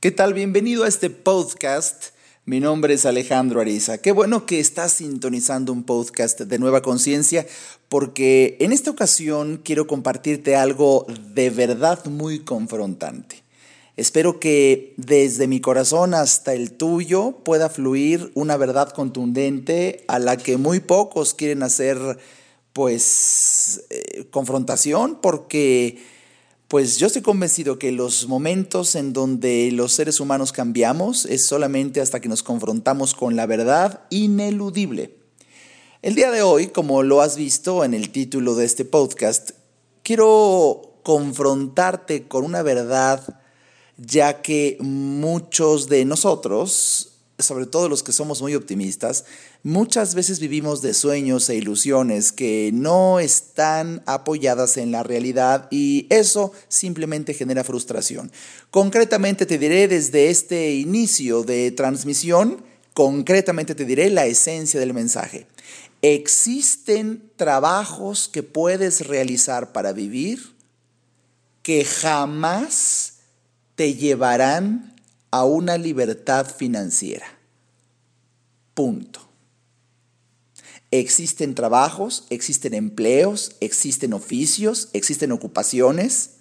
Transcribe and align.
¿Qué 0.00 0.12
tal? 0.12 0.32
Bienvenido 0.32 0.84
a 0.84 0.88
este 0.88 1.10
podcast. 1.10 2.10
Mi 2.44 2.60
nombre 2.60 2.94
es 2.94 3.04
Alejandro 3.04 3.60
Ariza. 3.60 3.98
Qué 3.98 4.12
bueno 4.12 4.46
que 4.46 4.60
estás 4.60 4.92
sintonizando 4.92 5.72
un 5.72 5.82
podcast 5.82 6.40
de 6.40 6.58
Nueva 6.60 6.82
Conciencia 6.82 7.44
porque 7.88 8.56
en 8.60 8.70
esta 8.70 8.92
ocasión 8.92 9.60
quiero 9.64 9.88
compartirte 9.88 10.54
algo 10.54 11.04
de 11.34 11.50
verdad 11.50 12.04
muy 12.04 12.44
confrontante. 12.44 13.42
Espero 13.96 14.38
que 14.38 14.94
desde 14.98 15.48
mi 15.48 15.60
corazón 15.60 16.14
hasta 16.14 16.54
el 16.54 16.74
tuyo 16.74 17.40
pueda 17.44 17.68
fluir 17.68 18.30
una 18.34 18.56
verdad 18.56 18.90
contundente 18.90 20.04
a 20.06 20.20
la 20.20 20.36
que 20.36 20.58
muy 20.58 20.78
pocos 20.78 21.34
quieren 21.34 21.64
hacer 21.64 21.98
pues 22.72 23.82
eh, 23.90 24.26
confrontación 24.30 25.18
porque 25.20 25.98
pues 26.68 26.98
yo 26.98 27.06
estoy 27.06 27.22
convencido 27.22 27.78
que 27.78 27.92
los 27.92 28.28
momentos 28.28 28.94
en 28.94 29.14
donde 29.14 29.70
los 29.72 29.94
seres 29.94 30.20
humanos 30.20 30.52
cambiamos 30.52 31.24
es 31.24 31.46
solamente 31.46 32.02
hasta 32.02 32.20
que 32.20 32.28
nos 32.28 32.42
confrontamos 32.42 33.14
con 33.14 33.36
la 33.36 33.46
verdad 33.46 34.02
ineludible. 34.10 35.16
El 36.02 36.14
día 36.14 36.30
de 36.30 36.42
hoy, 36.42 36.66
como 36.66 37.02
lo 37.02 37.22
has 37.22 37.36
visto 37.38 37.84
en 37.84 37.94
el 37.94 38.10
título 38.10 38.54
de 38.54 38.66
este 38.66 38.84
podcast, 38.84 39.52
quiero 40.02 41.00
confrontarte 41.02 42.28
con 42.28 42.44
una 42.44 42.60
verdad 42.60 43.40
ya 43.96 44.42
que 44.42 44.76
muchos 44.80 45.88
de 45.88 46.04
nosotros 46.04 47.17
sobre 47.38 47.66
todo 47.66 47.88
los 47.88 48.02
que 48.02 48.12
somos 48.12 48.42
muy 48.42 48.54
optimistas, 48.56 49.24
muchas 49.62 50.14
veces 50.14 50.40
vivimos 50.40 50.82
de 50.82 50.92
sueños 50.92 51.48
e 51.48 51.54
ilusiones 51.54 52.32
que 52.32 52.70
no 52.74 53.20
están 53.20 54.02
apoyadas 54.06 54.76
en 54.76 54.90
la 54.90 55.04
realidad 55.04 55.68
y 55.70 56.06
eso 56.10 56.52
simplemente 56.68 57.34
genera 57.34 57.62
frustración. 57.62 58.32
Concretamente 58.70 59.46
te 59.46 59.58
diré 59.58 59.86
desde 59.86 60.30
este 60.30 60.74
inicio 60.74 61.44
de 61.44 61.70
transmisión, 61.70 62.64
concretamente 62.92 63.76
te 63.76 63.84
diré 63.84 64.10
la 64.10 64.26
esencia 64.26 64.80
del 64.80 64.92
mensaje. 64.92 65.46
Existen 66.02 67.30
trabajos 67.36 68.28
que 68.28 68.42
puedes 68.42 69.06
realizar 69.06 69.72
para 69.72 69.92
vivir 69.92 70.54
que 71.62 71.84
jamás 71.84 73.14
te 73.76 73.94
llevarán 73.94 74.96
a 75.30 75.44
una 75.44 75.76
libertad 75.76 76.46
financiera. 76.46 77.37
Punto. 78.78 79.28
Existen 80.92 81.56
trabajos, 81.56 82.28
existen 82.30 82.74
empleos, 82.74 83.56
existen 83.58 84.12
oficios, 84.12 84.88
existen 84.92 85.32
ocupaciones 85.32 86.34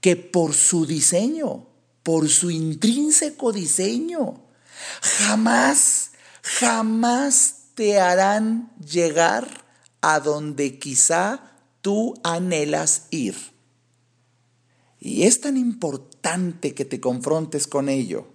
que 0.00 0.16
por 0.16 0.54
su 0.54 0.86
diseño, 0.86 1.68
por 2.02 2.30
su 2.30 2.50
intrínseco 2.50 3.52
diseño, 3.52 4.42
jamás, 5.02 6.12
jamás 6.40 7.56
te 7.74 8.00
harán 8.00 8.72
llegar 8.78 9.66
a 10.00 10.20
donde 10.20 10.78
quizá 10.78 11.58
tú 11.82 12.14
anhelas 12.24 13.08
ir. 13.10 13.36
Y 14.98 15.24
es 15.24 15.42
tan 15.42 15.58
importante 15.58 16.72
que 16.72 16.86
te 16.86 17.00
confrontes 17.00 17.66
con 17.66 17.90
ello 17.90 18.33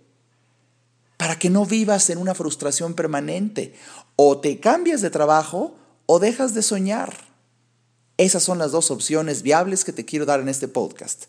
para 1.19 1.37
que 1.37 1.49
no 1.49 1.65
vivas 1.65 2.09
en 2.09 2.17
una 2.17 2.33
frustración 2.33 2.93
permanente. 2.93 3.73
O 4.15 4.37
te 4.37 4.61
cambias 4.61 5.01
de 5.01 5.09
trabajo 5.09 5.75
o 6.05 6.17
dejas 6.19 6.53
de 6.53 6.61
soñar. 6.61 7.13
Esas 8.15 8.41
son 8.41 8.57
las 8.57 8.71
dos 8.71 8.89
opciones 8.89 9.41
viables 9.41 9.83
que 9.83 9.91
te 9.91 10.05
quiero 10.05 10.25
dar 10.25 10.39
en 10.39 10.47
este 10.47 10.69
podcast. 10.69 11.25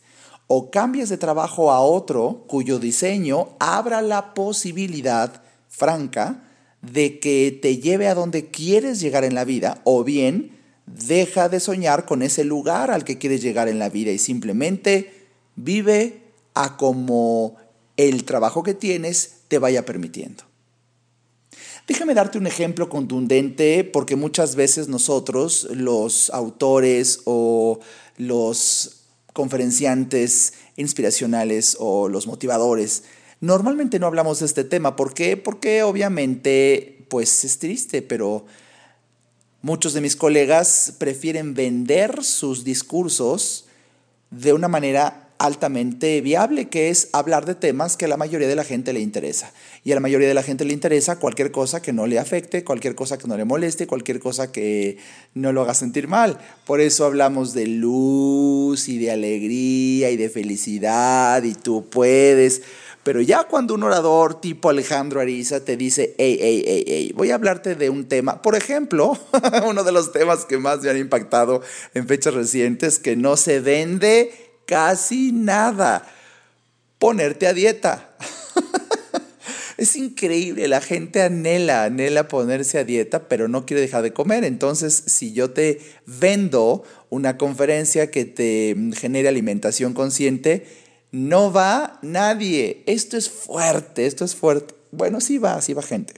O 0.46 0.70
cambias 0.70 1.08
de 1.08 1.18
trabajo 1.18 1.72
a 1.72 1.80
otro 1.80 2.44
cuyo 2.46 2.78
diseño 2.78 3.48
abra 3.58 4.00
la 4.00 4.33
posibilidad 4.33 5.42
franca 5.68 6.44
de 6.83 7.18
que 7.18 7.58
te 7.61 7.78
lleve 7.78 8.06
a 8.06 8.14
donde 8.14 8.48
quieres 8.48 9.00
llegar 9.00 9.24
en 9.24 9.34
la 9.34 9.44
vida, 9.44 9.80
o 9.83 10.05
bien 10.05 10.56
deja 10.86 11.48
de 11.48 11.58
soñar 11.58 12.06
con 12.06 12.23
ese 12.23 12.45
lugar 12.45 12.92
al 12.92 13.02
que 13.02 13.18
quieres 13.18 13.42
llegar 13.42 13.68
en 13.68 13.80
la 13.80 13.89
vida 13.89 14.12
y 14.12 14.18
simplemente 14.18 15.20
Vive 15.56 16.23
a 16.55 16.79
como 16.79 17.56
el 18.08 18.24
trabajo 18.24 18.62
que 18.62 18.74
tienes 18.74 19.34
te 19.48 19.58
vaya 19.58 19.84
permitiendo. 19.84 20.44
Déjame 21.86 22.14
darte 22.14 22.38
un 22.38 22.46
ejemplo 22.46 22.88
contundente 22.88 23.84
porque 23.84 24.16
muchas 24.16 24.55
veces 24.55 24.88
nosotros, 24.88 25.68
los 25.72 26.30
autores 26.30 27.20
o 27.24 27.80
los 28.16 29.06
conferenciantes 29.33 30.55
inspiracionales 30.77 31.77
o 31.80 32.08
los 32.08 32.27
motivadores, 32.27 33.05
normalmente 33.40 33.98
no 33.98 34.06
hablamos 34.06 34.40
de 34.40 34.46
este 34.46 34.64
tema. 34.64 34.96
¿Por 34.96 35.14
qué? 35.14 35.36
Porque 35.36 35.82
obviamente 35.82 37.06
pues 37.08 37.44
es 37.44 37.58
triste, 37.58 38.02
pero 38.02 38.46
muchos 39.62 39.92
de 39.92 40.00
mis 40.00 40.14
colegas 40.17 40.94
prefieren 40.98 41.55
vender 41.55 42.22
sus 42.22 42.62
discursos 42.62 43.67
de 44.30 44.52
una 44.52 44.68
manera 44.68 45.30
altamente 45.40 46.20
viable, 46.20 46.68
que 46.68 46.90
es 46.90 47.08
hablar 47.14 47.46
de 47.46 47.55
temas 47.55 47.96
que 47.96 48.05
a 48.05 48.08
la 48.08 48.18
mayoría 48.18 48.46
de 48.46 48.55
la 48.55 48.62
gente 48.62 48.92
le 48.92 49.01
interesa. 49.01 49.55
Y 49.83 49.90
a 49.90 49.95
la 49.95 50.02
mayoría 50.02 50.28
de 50.28 50.34
la 50.34 50.42
gente 50.42 50.67
le 50.67 50.74
interesa 50.74 51.18
cualquier 51.18 51.51
cosa 51.51 51.80
que 51.80 51.95
no 51.95 52.06
le 52.06 52.18
afecte, 52.18 52.62
cualquier 52.62 52.95
cosa 52.95 53.17
que 53.17 53.27
no 53.27 53.39
le 53.39 53.46
moleste, 53.46 53.86
cualquier 53.86 54.20
cosa 54.20 54.52
que 54.52 54.98
no 55.33 55.55
lo 55.55 55.62
haga 55.62 55.73
sentir 55.73 56.08
mal. 56.08 56.39
Por 56.67 56.83
eso 56.83 57.06
hablamos 57.06 57.55
de 57.55 57.67
luz 57.67 58.90
y 58.90 58.98
de 58.98 59.12
alegría 59.12 60.11
y 60.11 60.18
de 60.18 60.29
felicidad 60.29 61.42
y 61.42 61.55
tú 61.55 61.89
puedes. 61.89 62.61
Pero 63.02 63.23
ya 63.23 63.45
cuando 63.45 63.73
un 63.73 63.83
orador 63.83 64.42
tipo 64.42 64.68
Alejandro 64.68 65.23
Ariza 65.23 65.64
te 65.64 65.79
dice, 65.79 66.14
hey, 66.18 66.36
hey, 66.39 66.62
hey, 66.67 66.84
hey, 66.86 67.12
voy 67.17 67.30
a 67.30 67.36
hablarte 67.36 67.77
de 67.77 67.89
un 67.89 68.05
tema, 68.08 68.42
por 68.42 68.56
ejemplo, 68.56 69.18
uno 69.67 69.84
de 69.84 69.92
los 69.92 70.12
temas 70.12 70.45
que 70.45 70.58
más 70.58 70.83
me 70.83 70.90
han 70.90 70.98
impactado 70.98 71.62
en 71.95 72.06
fechas 72.06 72.34
recientes, 72.34 72.98
que 72.98 73.17
no 73.17 73.39
se 73.39 73.61
vende 73.61 74.49
casi 74.70 75.33
nada. 75.33 76.07
Ponerte 77.01 77.48
a 77.48 77.53
dieta. 77.53 78.14
es 79.77 79.97
increíble, 79.97 80.69
la 80.69 80.81
gente 80.81 81.23
anhela, 81.23 81.85
anhela 81.85 82.29
ponerse 82.29 82.79
a 82.79 82.85
dieta, 82.85 83.29
pero 83.29 83.48
no 83.48 83.67
quiere 83.67 83.80
dejar 83.80 84.03
de 84.03 84.13
comer. 84.13 84.45
Entonces, 84.45 85.03
si 85.07 85.33
yo 85.33 85.51
te 85.51 85.80
vendo 86.07 86.85
una 87.09 87.36
conferencia 87.36 88.13
que 88.13 88.25
te 88.25 88.77
genere 88.95 89.29
alimentación 89.29 89.92
consciente, 89.92 90.69
no 91.11 91.53
va 91.53 91.98
nadie. 92.03 92.85
Esto 92.86 93.17
es 93.17 93.29
fuerte, 93.29 94.07
esto 94.07 94.25
es 94.25 94.36
fuerte. 94.36 94.75
Bueno, 94.92 95.20
sí 95.20 95.39
va, 95.39 95.61
sí 95.63 95.75
va 95.75 95.83
gente. 95.83 96.14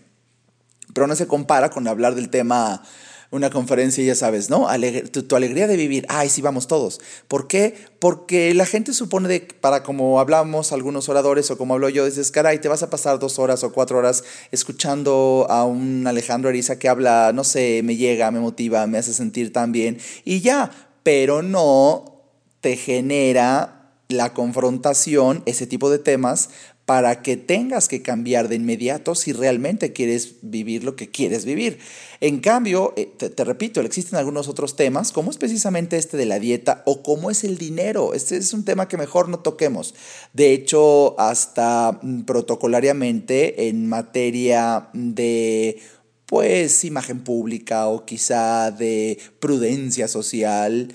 Pero 0.92 1.06
no 1.06 1.16
se 1.16 1.26
compara 1.26 1.70
con 1.70 1.88
hablar 1.88 2.14
del 2.14 2.28
tema 2.28 2.82
una 3.32 3.48
conferencia, 3.48 4.04
ya 4.04 4.14
sabes, 4.14 4.50
¿no? 4.50 4.68
tu, 5.10 5.36
alegría 5.36 5.66
de 5.66 5.76
vivir, 5.76 6.04
ay, 6.10 6.28
sí, 6.28 6.42
vamos 6.42 6.68
todos. 6.68 7.00
¿Por 7.28 7.48
qué? 7.48 7.74
Porque 7.98 8.52
la 8.52 8.66
gente 8.66 8.92
supone 8.92 9.26
de, 9.26 9.40
para 9.40 9.82
como 9.82 10.20
hablamos 10.20 10.70
algunos 10.70 11.08
oradores 11.08 11.50
o 11.50 11.56
como 11.56 11.72
hablo 11.72 11.88
yo, 11.88 12.04
dices, 12.04 12.30
caray, 12.30 12.60
te 12.60 12.68
vas 12.68 12.82
a 12.82 12.90
pasar 12.90 13.18
dos 13.18 13.38
horas 13.38 13.64
o 13.64 13.72
cuatro 13.72 13.96
horas 13.96 14.22
escuchando 14.50 15.46
a 15.48 15.64
un 15.64 16.06
Alejandro 16.06 16.50
Ariza 16.50 16.78
que 16.78 16.90
habla, 16.90 17.32
no 17.34 17.42
sé, 17.42 17.80
me 17.82 17.96
llega, 17.96 18.30
me 18.30 18.38
motiva, 18.38 18.86
me 18.86 18.98
hace 18.98 19.14
sentir 19.14 19.50
tan 19.50 19.72
bien 19.72 19.98
y 20.24 20.42
ya, 20.42 20.70
pero 21.02 21.42
no 21.42 22.20
te 22.60 22.76
genera 22.76 23.82
la 24.08 24.34
confrontación, 24.34 25.42
ese 25.46 25.66
tipo 25.66 25.88
de 25.88 25.98
temas, 25.98 26.50
para 26.92 27.22
que 27.22 27.38
tengas 27.38 27.88
que 27.88 28.02
cambiar 28.02 28.50
de 28.50 28.56
inmediato 28.56 29.14
si 29.14 29.32
realmente 29.32 29.94
quieres 29.94 30.34
vivir 30.42 30.84
lo 30.84 30.94
que 30.94 31.08
quieres 31.08 31.46
vivir. 31.46 31.78
En 32.20 32.40
cambio, 32.40 32.92
eh, 32.98 33.06
te, 33.06 33.44
repito, 33.44 33.80
existen 33.80 34.18
algunos 34.18 34.46
otros 34.46 34.76
temas, 34.76 35.10
como 35.10 35.30
es 35.30 35.38
precisamente 35.38 35.96
este 35.96 36.18
de 36.18 36.26
la 36.26 36.38
dieta 36.38 36.82
o 36.84 37.02
cómo 37.02 37.30
es 37.30 37.44
el 37.44 37.56
dinero. 37.56 38.12
Este 38.12 38.36
es 38.36 38.52
un 38.52 38.66
tema 38.66 38.88
que 38.88 38.98
mejor 38.98 39.30
no 39.30 39.38
toquemos. 39.38 39.94
De 40.34 40.52
hecho, 40.52 41.18
hasta 41.18 41.98
mm, 42.02 42.24
protocolariamente 42.24 43.68
en 43.68 43.88
materia 43.88 44.90
de 44.92 45.80
pues 46.26 46.84
imagen 46.84 47.24
pública 47.24 47.86
o 47.86 48.04
quizá 48.04 48.70
de 48.70 49.18
prudencia 49.40 50.08
social, 50.08 50.92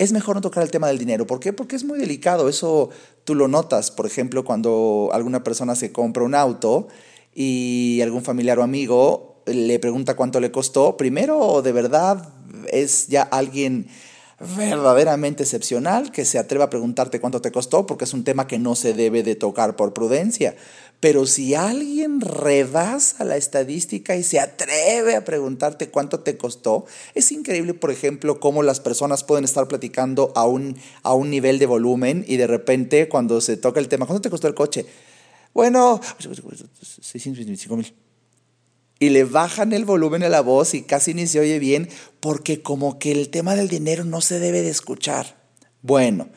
es 0.00 0.12
mejor 0.12 0.34
no 0.34 0.40
tocar 0.40 0.62
el 0.62 0.70
tema 0.70 0.88
del 0.88 0.98
dinero. 0.98 1.26
¿Por 1.26 1.40
qué? 1.40 1.52
Porque 1.52 1.76
es 1.76 1.84
muy 1.84 1.98
delicado. 1.98 2.48
Eso 2.48 2.88
tú 3.30 3.36
lo 3.36 3.46
notas, 3.46 3.92
por 3.92 4.06
ejemplo, 4.06 4.44
cuando 4.44 5.10
alguna 5.12 5.44
persona 5.44 5.76
se 5.76 5.92
compra 5.92 6.24
un 6.24 6.34
auto 6.34 6.88
y 7.32 8.00
algún 8.02 8.24
familiar 8.24 8.58
o 8.58 8.64
amigo 8.64 9.44
le 9.46 9.78
pregunta 9.78 10.16
cuánto 10.16 10.40
le 10.40 10.50
costó. 10.50 10.96
Primero, 10.96 11.62
de 11.62 11.70
verdad, 11.70 12.28
es 12.72 13.06
ya 13.06 13.22
alguien 13.22 13.86
verdaderamente 14.56 15.44
excepcional 15.44 16.10
que 16.10 16.24
se 16.24 16.40
atreva 16.40 16.64
a 16.64 16.70
preguntarte 16.70 17.20
cuánto 17.20 17.40
te 17.40 17.52
costó, 17.52 17.86
porque 17.86 18.02
es 18.02 18.14
un 18.14 18.24
tema 18.24 18.48
que 18.48 18.58
no 18.58 18.74
se 18.74 18.94
debe 18.94 19.22
de 19.22 19.36
tocar 19.36 19.76
por 19.76 19.92
prudencia. 19.92 20.56
Pero 21.00 21.26
si 21.26 21.54
alguien 21.54 22.20
rebasa 22.20 23.24
la 23.24 23.38
estadística 23.38 24.16
y 24.16 24.22
se 24.22 24.38
atreve 24.38 25.16
a 25.16 25.24
preguntarte 25.24 25.88
cuánto 25.88 26.20
te 26.20 26.36
costó, 26.36 26.84
es 27.14 27.32
increíble, 27.32 27.72
por 27.72 27.90
ejemplo, 27.90 28.38
cómo 28.38 28.62
las 28.62 28.80
personas 28.80 29.24
pueden 29.24 29.44
estar 29.44 29.66
platicando 29.66 30.30
a 30.34 30.46
un, 30.46 30.76
a 31.02 31.14
un 31.14 31.30
nivel 31.30 31.58
de 31.58 31.64
volumen 31.64 32.24
y 32.28 32.36
de 32.36 32.46
repente 32.46 33.08
cuando 33.08 33.40
se 33.40 33.56
toca 33.56 33.80
el 33.80 33.88
tema, 33.88 34.04
¿cuánto 34.04 34.20
te 34.20 34.28
costó 34.28 34.46
el 34.46 34.54
coche? 34.54 34.84
Bueno, 35.54 36.00
625 37.00 37.76
mil. 37.76 37.94
Y 38.98 39.08
le 39.08 39.24
bajan 39.24 39.72
el 39.72 39.86
volumen 39.86 40.22
a 40.22 40.28
la 40.28 40.42
voz 40.42 40.74
y 40.74 40.82
casi 40.82 41.14
ni 41.14 41.26
se 41.26 41.40
oye 41.40 41.58
bien 41.58 41.88
porque 42.20 42.60
como 42.60 42.98
que 42.98 43.12
el 43.12 43.30
tema 43.30 43.56
del 43.56 43.68
dinero 43.68 44.04
no 44.04 44.20
se 44.20 44.38
debe 44.38 44.60
de 44.60 44.68
escuchar. 44.68 45.40
Bueno, 45.80 46.28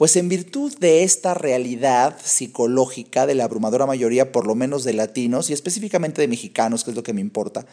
pues 0.00 0.16
en 0.16 0.30
virtud 0.30 0.72
de 0.78 1.02
esta 1.02 1.34
realidad 1.34 2.16
psicológica 2.24 3.26
de 3.26 3.34
la 3.34 3.44
abrumadora 3.44 3.84
mayoría, 3.84 4.32
por 4.32 4.46
lo 4.46 4.54
menos 4.54 4.82
de 4.82 4.94
latinos 4.94 5.50
y 5.50 5.52
específicamente 5.52 6.22
de 6.22 6.26
mexicanos, 6.26 6.84
que 6.84 6.92
es 6.92 6.96
lo 6.96 7.02
que 7.02 7.12
me 7.12 7.20
importa, 7.20 7.66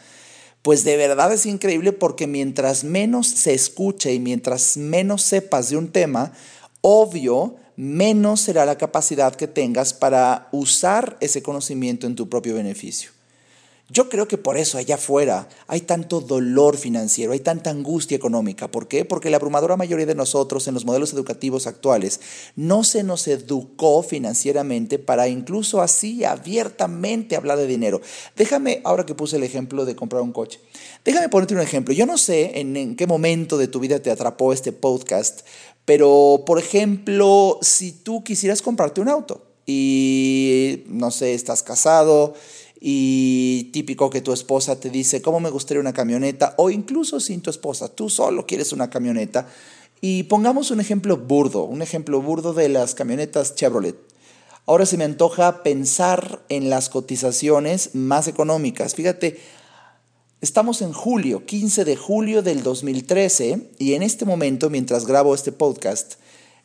pues 0.60 0.84
de 0.84 0.98
verdad 0.98 1.32
es 1.32 1.46
increíble 1.46 1.92
porque 1.92 2.26
mientras 2.26 2.84
menos 2.84 3.28
se 3.28 3.54
escuche 3.54 4.12
y 4.12 4.20
mientras 4.20 4.76
menos 4.76 5.22
sepas 5.22 5.70
de 5.70 5.78
un 5.78 5.88
tema, 5.90 6.34
obvio, 6.82 7.56
menos 7.76 8.42
será 8.42 8.66
la 8.66 8.76
capacidad 8.76 9.34
que 9.34 9.48
tengas 9.48 9.94
para 9.94 10.50
usar 10.52 11.16
ese 11.22 11.42
conocimiento 11.42 12.06
en 12.06 12.14
tu 12.14 12.28
propio 12.28 12.54
beneficio. 12.54 13.10
Yo 13.90 14.10
creo 14.10 14.28
que 14.28 14.36
por 14.36 14.58
eso 14.58 14.76
allá 14.76 14.96
afuera 14.96 15.48
hay 15.66 15.80
tanto 15.80 16.20
dolor 16.20 16.76
financiero, 16.76 17.32
hay 17.32 17.40
tanta 17.40 17.70
angustia 17.70 18.16
económica. 18.16 18.70
¿Por 18.70 18.86
qué? 18.86 19.06
Porque 19.06 19.30
la 19.30 19.38
abrumadora 19.38 19.78
mayoría 19.78 20.04
de 20.04 20.14
nosotros 20.14 20.68
en 20.68 20.74
los 20.74 20.84
modelos 20.84 21.14
educativos 21.14 21.66
actuales 21.66 22.20
no 22.54 22.84
se 22.84 23.02
nos 23.02 23.26
educó 23.28 24.02
financieramente 24.02 24.98
para 24.98 25.28
incluso 25.28 25.80
así 25.80 26.22
abiertamente 26.22 27.34
hablar 27.34 27.56
de 27.56 27.66
dinero. 27.66 28.02
Déjame, 28.36 28.82
ahora 28.84 29.06
que 29.06 29.14
puse 29.14 29.36
el 29.36 29.42
ejemplo 29.42 29.86
de 29.86 29.96
comprar 29.96 30.20
un 30.20 30.32
coche, 30.32 30.60
déjame 31.02 31.30
ponerte 31.30 31.54
un 31.54 31.60
ejemplo. 31.60 31.94
Yo 31.94 32.04
no 32.04 32.18
sé 32.18 32.60
en, 32.60 32.76
en 32.76 32.94
qué 32.94 33.06
momento 33.06 33.56
de 33.56 33.68
tu 33.68 33.80
vida 33.80 34.00
te 34.00 34.10
atrapó 34.10 34.52
este 34.52 34.72
podcast, 34.72 35.46
pero 35.86 36.42
por 36.44 36.58
ejemplo, 36.58 37.58
si 37.62 37.92
tú 37.92 38.22
quisieras 38.22 38.60
comprarte 38.60 39.00
un 39.00 39.08
auto 39.08 39.46
y, 39.70 40.84
no 40.88 41.10
sé, 41.10 41.32
estás 41.32 41.62
casado, 41.62 42.34
y 42.80 43.70
típico 43.72 44.10
que 44.10 44.20
tu 44.20 44.32
esposa 44.32 44.78
te 44.78 44.90
dice, 44.90 45.20
¿cómo 45.20 45.40
me 45.40 45.50
gustaría 45.50 45.80
una 45.80 45.92
camioneta? 45.92 46.54
O 46.58 46.70
incluso 46.70 47.18
sin 47.18 47.40
tu 47.40 47.50
esposa, 47.50 47.88
tú 47.88 48.08
solo 48.08 48.46
quieres 48.46 48.72
una 48.72 48.88
camioneta. 48.88 49.48
Y 50.00 50.24
pongamos 50.24 50.70
un 50.70 50.80
ejemplo 50.80 51.16
burdo, 51.16 51.64
un 51.64 51.82
ejemplo 51.82 52.22
burdo 52.22 52.52
de 52.54 52.68
las 52.68 52.94
camionetas 52.94 53.56
Chevrolet. 53.56 53.96
Ahora 54.64 54.86
se 54.86 54.96
me 54.96 55.04
antoja 55.04 55.62
pensar 55.62 56.44
en 56.48 56.70
las 56.70 56.88
cotizaciones 56.88 57.94
más 57.94 58.28
económicas. 58.28 58.94
Fíjate, 58.94 59.40
estamos 60.40 60.82
en 60.82 60.92
julio, 60.92 61.46
15 61.46 61.84
de 61.84 61.96
julio 61.96 62.42
del 62.42 62.62
2013, 62.62 63.70
y 63.78 63.94
en 63.94 64.02
este 64.04 64.24
momento, 64.24 64.70
mientras 64.70 65.04
grabo 65.04 65.34
este 65.34 65.50
podcast, 65.50 66.14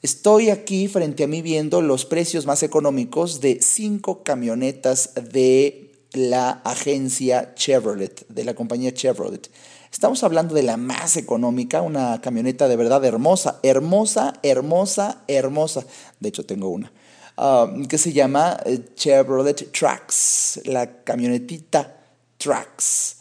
estoy 0.03 0.49
aquí 0.49 0.87
frente 0.87 1.23
a 1.23 1.27
mí 1.27 1.41
viendo 1.41 1.81
los 1.81 2.05
precios 2.05 2.45
más 2.45 2.61
económicos 2.61 3.39
de 3.39 3.59
cinco 3.61 4.21
camionetas 4.21 5.11
de 5.31 5.82
la 6.13 6.61
agencia 6.63 7.53
Chevrolet, 7.55 8.25
de 8.29 8.43
la 8.43 8.53
compañía 8.53 8.93
Chevrolet. 8.93 9.49
Estamos 9.91 10.23
hablando 10.23 10.55
de 10.55 10.63
la 10.63 10.77
más 10.77 11.17
económica, 11.17 11.81
una 11.81 12.19
camioneta 12.21 12.67
de 12.67 12.75
verdad 12.75 13.03
hermosa, 13.05 13.59
hermosa, 13.63 14.33
hermosa, 14.41 15.23
hermosa. 15.27 15.85
De 16.19 16.29
hecho, 16.29 16.45
tengo 16.45 16.69
una. 16.69 16.91
Um, 17.35 17.85
que 17.85 17.97
se 17.97 18.13
llama 18.13 18.59
eh, 18.65 18.79
Chevrolet 18.95 19.71
Trax, 19.71 20.61
la 20.65 21.03
camionetita 21.03 21.97
Trax. 22.37 23.17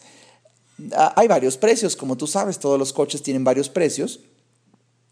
Ah, 0.93 1.13
hay 1.15 1.27
varios 1.27 1.57
precios, 1.57 1.95
como 1.95 2.15
tú 2.15 2.27
sabes, 2.27 2.59
todos 2.59 2.77
los 2.77 2.93
coches 2.93 3.23
tienen 3.23 3.43
varios 3.43 3.69
precios, 3.69 4.19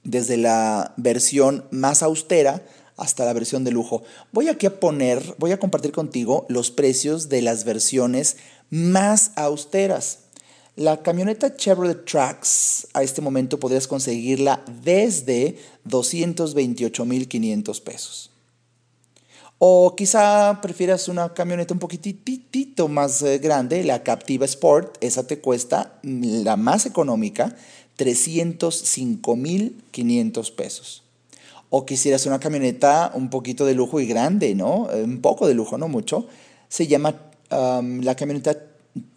desde 0.04 0.38
la 0.38 0.94
versión 0.98 1.66
más 1.72 2.04
austera 2.04 2.64
hasta 2.98 3.26
la 3.26 3.34
versión 3.34 3.64
de 3.64 3.72
lujo. 3.72 4.04
Voy 4.32 4.48
aquí 4.48 4.66
a 4.66 4.80
poner, 4.80 5.36
voy 5.38 5.52
a 5.52 5.60
compartir 5.60 5.92
contigo 5.92 6.46
los 6.50 6.72
precios 6.72 7.30
de 7.30 7.42
las 7.42 7.64
versiones 7.64 8.38
más 8.70 9.32
austeras. 9.36 10.20
La 10.76 11.04
camioneta 11.04 11.56
Chevrolet 11.56 12.06
Trax 12.06 12.88
a 12.94 13.04
este 13.04 13.22
momento 13.22 13.60
podrías 13.60 13.88
conseguirla 13.88 14.64
desde 14.84 15.58
228.500 15.88 17.82
pesos. 17.82 18.32
O 19.58 19.96
quizá 19.96 20.60
prefieras 20.62 21.08
una 21.08 21.34
camioneta 21.34 21.74
un 21.74 21.80
poquitito 21.80 22.88
más 22.88 23.22
eh, 23.22 23.38
grande, 23.38 23.84
la 23.84 24.02
Captiva 24.02 24.46
Sport, 24.46 24.98
esa 25.02 25.28
te 25.28 25.40
cuesta 25.40 26.00
mm, 26.02 26.42
la 26.44 26.56
más 26.56 26.88
económica, 26.88 27.56
305.500 27.98 30.56
pesos 30.56 31.01
o 31.74 31.86
quisieras 31.86 32.26
una 32.26 32.40
camioneta 32.40 33.14
un 33.16 33.30
poquito 33.30 33.66
de 33.66 33.74
lujo 33.74 34.02
y 34.02 34.06
grande, 34.06 34.56
¿no? 34.56 34.90
Un 34.94 35.22
poco 35.22 35.48
de 35.48 35.54
lujo, 35.54 35.78
no 35.78 35.88
mucho, 35.88 36.28
se 36.68 36.86
llama 36.86 37.16
la 37.50 38.14
camioneta 38.16 38.58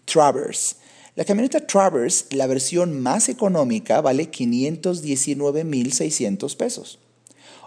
Traverse. 0.05 0.77
La 1.17 1.25
camioneta 1.25 1.67
Traverse, 1.67 2.27
la 2.31 2.47
versión 2.47 3.01
más 3.01 3.29
económica, 3.29 4.01
vale 4.01 4.31
519.600 4.31 6.57
pesos. 6.57 7.01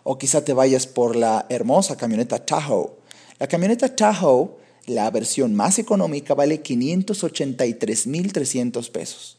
O 0.03 0.17
quizá 0.17 0.45
te 0.45 0.53
vayas 0.53 0.87
por 0.87 1.17
la 1.17 1.45
hermosa 1.49 1.97
camioneta 1.97 2.45
Tahoe. 2.45 2.91
La 3.39 3.47
camioneta 3.47 3.93
Tahoe, 3.93 4.51
la 4.85 5.11
versión 5.11 5.53
más 5.53 5.79
económica, 5.79 6.33
vale 6.33 6.63
583.300 6.63 8.89
pesos. 8.89 9.37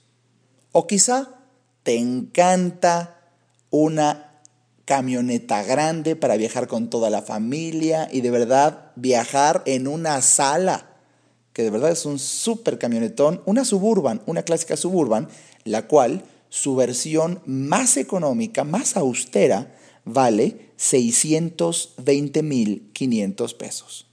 O 0.73 0.87
quizá 0.87 1.37
te 1.85 1.97
encanta 1.97 3.15
una 3.71 4.28
camioneta 4.89 5.63
grande 5.65 6.17
para 6.17 6.39
viajar 6.39 6.67
con 6.67 6.89
toda 6.89 7.11
la 7.11 7.21
familia 7.21 8.09
y 8.11 8.23
de 8.23 8.31
verdad 8.31 8.93
viajar 8.97 9.63
en 9.67 9.87
una 9.87 10.23
sala, 10.23 10.97
que 11.53 11.63
de 11.63 11.69
verdad 11.69 11.91
es 11.91 12.07
un 12.07 12.19
súper 12.19 12.79
camionetón, 12.79 13.43
una 13.45 13.67
suburban, 13.67 14.23
una 14.25 14.45
clásica 14.45 14.79
suburban, 14.79 15.29
la 15.65 15.87
cual 15.87 16.25
su 16.49 16.75
versión 16.75 17.43
más 17.45 17.99
económica, 17.99 18.65
más 18.65 18.97
austera, 18.97 19.77
vale 20.07 20.71
620.500 20.79 23.57
pesos. 23.59 24.07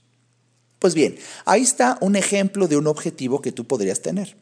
Pues 0.78 0.94
bien, 0.94 1.16
ahí 1.46 1.62
está 1.62 1.96
un 2.02 2.16
ejemplo 2.16 2.68
de 2.68 2.76
un 2.76 2.86
objetivo 2.86 3.40
que 3.40 3.50
tú 3.50 3.66
podrías 3.66 4.02
tener. 4.02 4.36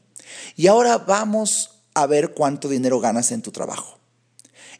Y 0.57 0.67
ahora 0.67 0.99
vamos 0.99 1.85
a 1.95 2.09
ver 2.09 2.35
cuánto 2.35 2.69
dinero 2.69 2.99
ganas 2.99 3.31
en 3.31 3.41
tu 3.41 3.53
trabajo. 3.53 4.01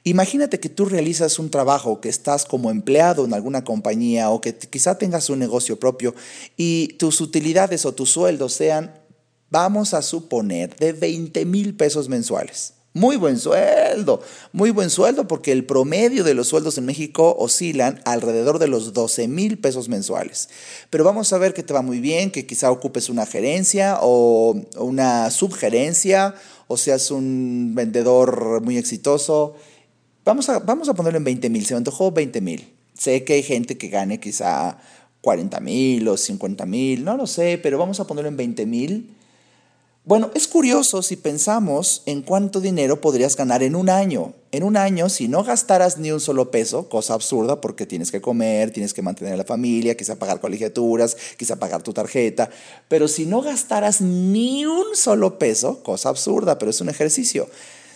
Imagínate 0.07 0.61
que 0.61 0.69
tú 0.69 0.85
realizas 0.85 1.39
un 1.39 1.49
trabajo, 1.49 2.03
que 2.03 2.11
estás 2.11 2.45
como 2.45 2.71
empleado 2.71 3.25
en 3.25 3.33
alguna 3.33 3.65
compañía 3.65 4.29
o 4.29 4.43
que 4.43 4.55
quizá 4.55 4.99
tengas 4.99 5.31
un 5.31 5.39
negocio 5.39 5.81
propio 5.81 6.15
y 6.59 6.89
tus 6.99 7.23
utilidades 7.23 7.87
o 7.87 7.95
tus 7.95 8.11
sueldos 8.11 8.53
sean, 8.53 8.93
vamos 9.49 9.95
a 9.95 10.03
suponer, 10.03 10.77
de 10.77 10.93
20 10.93 11.47
mil 11.47 11.75
pesos 11.75 12.11
mensuales. 12.11 12.75
Muy 12.93 13.17
buen 13.17 13.39
sueldo, 13.39 14.21
muy 14.53 14.71
buen 14.71 14.91
sueldo 14.91 15.27
porque 15.27 15.53
el 15.53 15.65
promedio 15.65 16.23
de 16.23 16.35
los 16.35 16.49
sueldos 16.49 16.77
en 16.77 16.85
México 16.85 17.35
oscilan 17.39 18.01
alrededor 18.05 18.59
de 18.59 18.69
los 18.69 18.93
12 18.93 19.27
mil 19.27 19.59
pesos 19.59 19.89
mensuales. 19.89 20.51
Pero 20.91 21.03
vamos 21.03 21.33
a 21.33 21.39
ver 21.39 21.55
que 21.55 21.63
te 21.63 21.73
va 21.73 21.81
muy 21.81 21.99
bien, 21.99 22.31
que 22.31 22.47
quizá 22.47 22.71
ocupes 22.71 23.09
una 23.09 23.25
gerencia 23.25 23.99
o 24.03 24.55
una 24.77 25.31
subgerencia 25.31 26.35
o 26.69 26.77
seas 26.77 27.11
un 27.11 27.73
vendedor 27.75 28.61
muy 28.63 28.77
exitoso 28.77 29.57
Vamos 30.25 30.49
a, 30.49 30.59
vamos 30.59 30.89
a 30.89 30.95
ponerlo 30.95 31.19
en 31.19 31.25
20 31.25 31.51
mil, 31.51 31.67
se 31.67 31.75
me 31.75 31.79
antojó 31.79 32.11
20 32.11 32.41
mil. 32.41 32.73
Sé 32.95 33.25
que 33.25 33.35
hay 33.35 33.43
gente 33.43 33.77
que 33.77 33.89
gane 33.89 34.21
quizá 34.21 34.79
40 35.21 35.61
mil 35.61 36.09
o 36.09 36.17
50 36.17 36.65
mil, 36.65 37.05
no 37.05 37.17
lo 37.17 37.27
sé, 37.27 37.59
pero 37.63 37.77
vamos 37.77 38.01
a 38.01 38.07
ponerlo 38.07 38.31
en 38.31 38.37
20 38.39 38.65
mil. 38.65 39.15
Bueno, 40.07 40.31
es 40.35 40.49
curioso 40.49 41.03
si 41.03 41.17
pensamos 41.17 42.03
en 42.07 42.23
cuánto 42.23 42.61
dinero 42.61 43.01
podrías 43.01 43.37
ganar 43.37 43.63
en 43.63 43.75
un 43.75 43.89
año. 43.91 44.35
En 44.51 44.63
un 44.63 44.77
año, 44.77 45.09
si 45.09 45.29
no 45.29 45.45
gastaras 45.45 45.99
ni 45.99 46.11
un 46.11 46.21
solo 46.21 46.51
peso, 46.51 46.89
cosa 46.89 47.15
absurda 47.15 47.61
porque 47.61 47.85
tienes 47.85 48.11
que 48.11 48.21
comer, 48.21 48.71
tienes 48.71 48.95
que 48.95 49.03
mantener 49.03 49.35
a 49.35 49.39
la 49.39 49.45
familia, 49.45 49.97
quizá 49.97 50.19
pagar 50.19 50.41
colegiaturas, 50.41 51.17
quizá 51.39 51.57
pagar 51.57 51.83
tu 51.83 51.93
tarjeta, 51.93 52.51
pero 52.89 53.09
si 53.09 53.27
no 53.27 53.43
gastaras 53.43 54.01
ni 54.01 54.65
un 54.65 54.95
solo 54.95 55.39
peso, 55.39 55.83
cosa 55.83 56.11
absurda, 56.11 56.59
pero 56.59 56.71
es 56.71 56.81
un 56.81 56.89
ejercicio. 56.89 57.49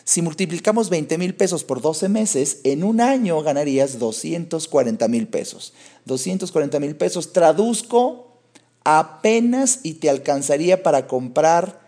Si 0.08 0.22
multiplicamos 0.22 0.88
20 0.88 1.18
mil 1.18 1.34
pesos 1.34 1.64
por 1.64 1.82
12 1.82 2.08
meses, 2.08 2.60
en 2.64 2.82
un 2.82 3.02
año 3.02 3.42
ganarías 3.42 3.98
240 3.98 5.06
mil 5.06 5.28
pesos. 5.28 5.74
240 6.06 6.80
mil 6.80 6.96
pesos 6.96 7.34
traduzco 7.34 8.40
apenas 8.84 9.80
y 9.82 9.96
te 9.96 10.08
alcanzaría 10.08 10.82
para 10.82 11.06
comprar 11.06 11.82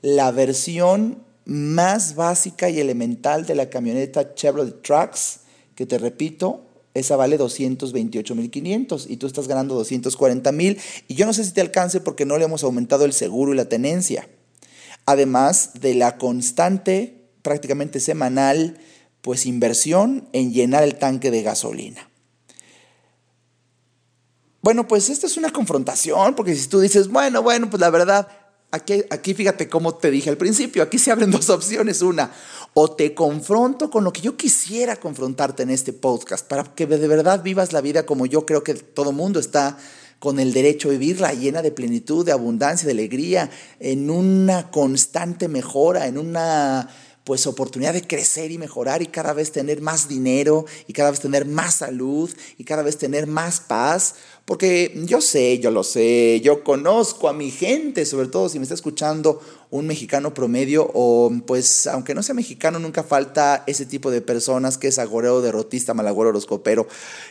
la 0.00 0.30
versión 0.30 1.22
más 1.44 2.14
básica 2.14 2.70
y 2.70 2.80
elemental 2.80 3.44
de 3.44 3.56
la 3.56 3.68
camioneta 3.68 4.34
Chevrolet 4.34 4.80
Trax, 4.80 5.40
que 5.74 5.84
te 5.84 5.98
repito, 5.98 6.64
esa 6.94 7.16
vale 7.16 7.36
228 7.36 8.34
mil 8.36 8.50
500 8.50 9.06
y 9.10 9.18
tú 9.18 9.26
estás 9.26 9.48
ganando 9.48 9.74
240 9.74 10.50
mil 10.52 10.78
y 11.08 11.14
yo 11.14 11.26
no 11.26 11.34
sé 11.34 11.44
si 11.44 11.52
te 11.52 11.60
alcance 11.60 12.00
porque 12.00 12.24
no 12.24 12.38
le 12.38 12.46
hemos 12.46 12.64
aumentado 12.64 13.04
el 13.04 13.12
seguro 13.12 13.52
y 13.52 13.56
la 13.56 13.68
tenencia. 13.68 14.30
Además 15.04 15.72
de 15.82 15.94
la 15.94 16.16
constante 16.16 17.25
prácticamente 17.46 18.00
semanal, 18.00 18.76
pues 19.20 19.46
inversión 19.46 20.28
en 20.32 20.52
llenar 20.52 20.82
el 20.82 20.96
tanque 20.96 21.30
de 21.30 21.44
gasolina. 21.44 22.10
Bueno, 24.62 24.88
pues 24.88 25.10
esta 25.10 25.28
es 25.28 25.36
una 25.36 25.52
confrontación, 25.52 26.34
porque 26.34 26.56
si 26.56 26.66
tú 26.66 26.80
dices, 26.80 27.06
bueno, 27.06 27.44
bueno, 27.44 27.70
pues 27.70 27.80
la 27.80 27.90
verdad, 27.90 28.26
aquí, 28.72 29.04
aquí 29.10 29.32
fíjate 29.32 29.68
cómo 29.68 29.94
te 29.94 30.10
dije 30.10 30.28
al 30.28 30.36
principio, 30.36 30.82
aquí 30.82 30.98
se 30.98 31.12
abren 31.12 31.30
dos 31.30 31.48
opciones. 31.50 32.02
Una, 32.02 32.32
o 32.74 32.90
te 32.90 33.14
confronto 33.14 33.90
con 33.90 34.02
lo 34.02 34.12
que 34.12 34.22
yo 34.22 34.36
quisiera 34.36 34.96
confrontarte 34.96 35.62
en 35.62 35.70
este 35.70 35.92
podcast, 35.92 36.48
para 36.48 36.64
que 36.64 36.84
de 36.86 37.06
verdad 37.06 37.44
vivas 37.44 37.72
la 37.72 37.80
vida 37.80 38.06
como 38.06 38.26
yo 38.26 38.44
creo 38.44 38.64
que 38.64 38.74
todo 38.74 39.12
mundo 39.12 39.38
está 39.38 39.78
con 40.18 40.40
el 40.40 40.52
derecho 40.52 40.88
a 40.88 40.92
vivirla 40.92 41.32
llena 41.32 41.62
de 41.62 41.70
plenitud, 41.70 42.26
de 42.26 42.32
abundancia, 42.32 42.86
de 42.86 42.92
alegría, 42.92 43.50
en 43.78 44.10
una 44.10 44.72
constante 44.72 45.46
mejora, 45.46 46.08
en 46.08 46.18
una 46.18 46.88
pues 47.26 47.48
oportunidad 47.48 47.92
de 47.92 48.06
crecer 48.06 48.52
y 48.52 48.56
mejorar 48.56 49.02
y 49.02 49.06
cada 49.06 49.32
vez 49.32 49.50
tener 49.50 49.80
más 49.80 50.06
dinero 50.06 50.64
y 50.86 50.92
cada 50.92 51.10
vez 51.10 51.18
tener 51.18 51.44
más 51.44 51.74
salud 51.74 52.30
y 52.56 52.62
cada 52.62 52.84
vez 52.84 52.98
tener 52.98 53.26
más 53.26 53.58
paz. 53.58 54.14
Porque 54.44 54.92
yo 55.06 55.20
sé, 55.20 55.58
yo 55.58 55.72
lo 55.72 55.82
sé, 55.82 56.40
yo 56.44 56.62
conozco 56.62 57.28
a 57.28 57.32
mi 57.32 57.50
gente, 57.50 58.06
sobre 58.06 58.28
todo 58.28 58.48
si 58.48 58.60
me 58.60 58.62
está 58.62 58.76
escuchando 58.76 59.40
un 59.70 59.86
mexicano 59.86 60.34
promedio 60.34 60.90
o 60.94 61.32
pues 61.46 61.86
aunque 61.86 62.14
no 62.14 62.22
sea 62.22 62.34
mexicano, 62.34 62.78
nunca 62.78 63.02
falta 63.02 63.64
ese 63.66 63.86
tipo 63.86 64.10
de 64.10 64.20
personas 64.20 64.78
que 64.78 64.88
es 64.88 64.98
agoreo, 64.98 65.40
derrotista, 65.40 65.94
malagüero, 65.94 66.30
horoscopero, 66.30 66.86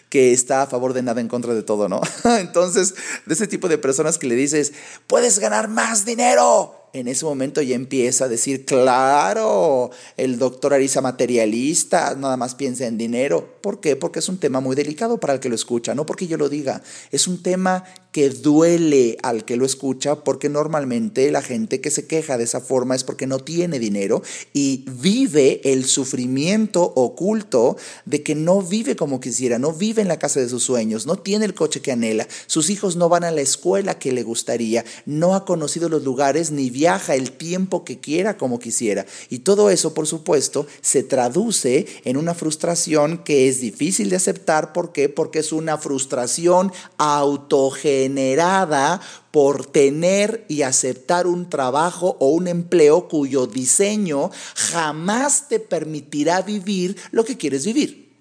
que 0.09 0.33
está 0.33 0.63
a 0.63 0.67
favor 0.67 0.93
de 0.93 1.03
nada, 1.03 1.21
en 1.21 1.27
contra 1.27 1.53
de 1.53 1.63
todo, 1.63 1.89
¿no? 1.89 2.01
Entonces, 2.39 2.95
de 3.25 3.33
ese 3.33 3.47
tipo 3.47 3.67
de 3.67 3.77
personas 3.77 4.17
que 4.17 4.27
le 4.27 4.35
dices, 4.35 4.73
puedes 5.07 5.39
ganar 5.39 5.67
más 5.67 6.05
dinero, 6.05 6.85
en 6.95 7.09
ese 7.09 7.25
momento 7.25 7.61
ya 7.61 7.75
empieza 7.75 8.25
a 8.25 8.27
decir, 8.29 8.63
claro, 8.63 9.91
el 10.15 10.39
doctor 10.39 10.73
Arisa 10.73 11.01
materialista, 11.01 12.15
nada 12.15 12.37
más 12.37 12.55
piensa 12.55 12.87
en 12.87 12.97
dinero. 12.97 13.57
¿Por 13.61 13.81
qué? 13.81 13.97
Porque 13.97 14.19
es 14.19 14.29
un 14.29 14.37
tema 14.37 14.61
muy 14.61 14.77
delicado 14.77 15.19
para 15.19 15.33
el 15.33 15.41
que 15.41 15.49
lo 15.49 15.55
escucha, 15.55 15.93
no 15.93 16.05
porque 16.05 16.27
yo 16.27 16.37
lo 16.37 16.47
diga, 16.47 16.81
es 17.11 17.27
un 17.27 17.43
tema 17.43 17.83
que 18.15 18.29
duele 18.29 19.17
al 19.23 19.43
que 19.43 19.57
lo 19.57 19.65
escucha 19.65 20.23
porque 20.23 20.47
normalmente 20.47 21.29
la 21.31 21.41
gente 21.41 21.81
que 21.81 21.91
se 21.91 22.07
queja 22.07 22.37
de 22.37 22.45
esa 22.45 22.61
forma 22.61 22.95
es 22.95 23.03
porque 23.03 23.27
no 23.27 23.39
tiene 23.39 23.77
dinero 23.77 24.23
y 24.53 24.85
vive 25.01 25.59
el 25.65 25.83
sufrimiento 25.83 26.93
oculto 26.95 27.75
de 28.05 28.23
que 28.23 28.33
no 28.33 28.61
vive 28.61 28.95
como 28.95 29.19
quisiera, 29.19 29.59
no 29.59 29.73
vive 29.73 30.01
en 30.01 30.07
la 30.07 30.17
casa 30.17 30.39
de 30.39 30.47
sus 30.47 30.63
sueños, 30.63 31.05
no 31.05 31.17
tiene 31.17 31.43
el 31.43 31.53
coche 31.53 31.81
que 31.81 31.91
anhela, 31.91 32.25
sus 32.47 32.69
hijos 32.69 32.95
no 32.95 33.09
van 33.09 33.25
a 33.25 33.31
la 33.31 33.41
escuela 33.41 33.99
que 33.99 34.13
le 34.13 34.23
gustaría, 34.23 34.85
no 35.05 35.35
ha 35.35 35.43
conocido 35.43 35.89
los 35.89 36.05
lugares 36.05 36.51
ni 36.51 36.69
viaja 36.69 37.15
el 37.15 37.33
tiempo 37.33 37.83
que 37.83 37.99
quiera 37.99 38.37
como 38.37 38.59
quisiera. 38.59 39.05
Y 39.29 39.39
todo 39.39 39.69
eso, 39.69 39.93
por 39.93 40.07
supuesto, 40.07 40.67
se 40.79 41.03
traduce 41.03 41.85
en 42.05 42.15
una 42.15 42.33
frustración 42.33 43.25
que 43.25 43.49
es 43.49 43.59
difícil 43.59 44.09
de 44.09 44.15
aceptar. 44.15 44.71
¿Por 44.71 44.93
qué? 44.93 45.09
Porque 45.09 45.39
es 45.39 45.51
una 45.51 45.77
frustración 45.77 46.71
autogenerada 46.97 48.04
generada 48.05 49.01
por 49.31 49.65
tener 49.65 50.45
y 50.47 50.61
aceptar 50.61 51.25
un 51.25 51.49
trabajo 51.49 52.17
o 52.19 52.29
un 52.29 52.47
empleo 52.47 53.07
cuyo 53.07 53.47
diseño 53.47 54.29
jamás 54.55 55.49
te 55.49 55.59
permitirá 55.59 56.41
vivir 56.41 56.95
lo 57.11 57.25
que 57.25 57.37
quieres 57.37 57.65
vivir. 57.65 58.15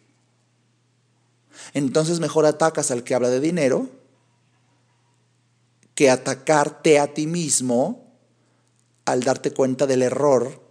Entonces 1.75 2.19
mejor 2.19 2.47
atacas 2.47 2.91
al 2.91 3.05
que 3.05 3.15
habla 3.15 3.29
de 3.29 3.41
dinero 3.41 3.89
que 5.95 6.11
atacarte 6.11 6.99
a 6.99 7.13
ti 7.13 7.27
mismo 7.27 8.17
al 9.05 9.23
darte 9.23 9.53
cuenta 9.53 9.87
del 9.87 10.03
error 10.03 10.63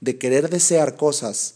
de 0.00 0.18
querer 0.18 0.50
desear 0.50 0.96
cosas 0.96 1.54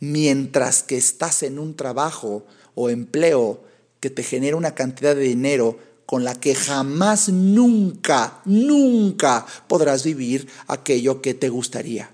mientras 0.00 0.82
que 0.82 0.96
estás 0.96 1.42
en 1.42 1.58
un 1.58 1.76
trabajo 1.76 2.44
o 2.74 2.90
empleo 2.90 3.62
que 4.00 4.10
te 4.10 4.22
genera 4.22 4.56
una 4.56 4.74
cantidad 4.74 5.14
de 5.14 5.22
dinero 5.22 5.78
con 6.06 6.24
la 6.24 6.34
que 6.36 6.54
jamás, 6.54 7.28
nunca, 7.28 8.40
nunca 8.44 9.44
podrás 9.66 10.04
vivir 10.04 10.48
aquello 10.68 11.20
que 11.20 11.34
te 11.34 11.48
gustaría. 11.48 12.10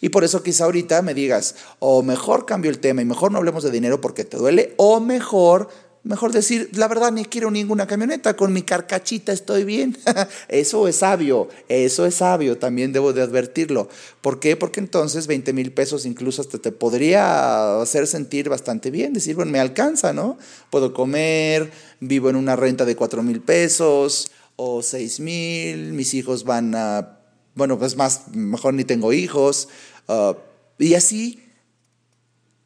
Y 0.00 0.10
por 0.10 0.24
eso 0.24 0.42
quizá 0.42 0.64
ahorita 0.64 1.02
me 1.02 1.14
digas, 1.14 1.56
o 1.78 2.02
mejor 2.02 2.46
cambio 2.46 2.70
el 2.70 2.78
tema 2.78 3.02
y 3.02 3.06
mejor 3.06 3.32
no 3.32 3.38
hablemos 3.38 3.64
de 3.64 3.70
dinero 3.70 4.00
porque 4.00 4.24
te 4.24 4.36
duele, 4.36 4.74
o 4.76 5.00
mejor 5.00 5.68
Mejor 6.02 6.32
decir, 6.32 6.70
la 6.72 6.88
verdad, 6.88 7.12
ni 7.12 7.26
quiero 7.26 7.50
ninguna 7.50 7.86
camioneta, 7.86 8.34
con 8.34 8.54
mi 8.54 8.62
carcachita 8.62 9.32
estoy 9.32 9.64
bien. 9.64 9.98
eso 10.48 10.88
es 10.88 10.96
sabio, 10.96 11.48
eso 11.68 12.06
es 12.06 12.14
sabio, 12.14 12.56
también 12.56 12.94
debo 12.94 13.12
de 13.12 13.20
advertirlo. 13.20 13.88
¿Por 14.22 14.40
qué? 14.40 14.56
Porque 14.56 14.80
entonces 14.80 15.26
20 15.26 15.52
mil 15.52 15.72
pesos 15.72 16.06
incluso 16.06 16.40
hasta 16.40 16.58
te 16.58 16.72
podría 16.72 17.82
hacer 17.82 18.06
sentir 18.06 18.48
bastante 18.48 18.90
bien, 18.90 19.12
decir, 19.12 19.36
bueno, 19.36 19.52
me 19.52 19.60
alcanza, 19.60 20.14
¿no? 20.14 20.38
Puedo 20.70 20.94
comer, 20.94 21.70
vivo 22.00 22.30
en 22.30 22.36
una 22.36 22.56
renta 22.56 22.86
de 22.86 22.96
4 22.96 23.22
mil 23.22 23.42
pesos 23.42 24.30
o 24.56 24.82
6 24.82 25.20
mil, 25.20 25.92
mis 25.92 26.14
hijos 26.14 26.44
van 26.44 26.74
a, 26.74 27.20
bueno, 27.54 27.78
pues 27.78 27.96
más, 27.96 28.28
mejor 28.32 28.72
ni 28.72 28.84
tengo 28.84 29.12
hijos. 29.12 29.68
Ah, 30.08 30.34
y 30.78 30.94
así 30.94 31.42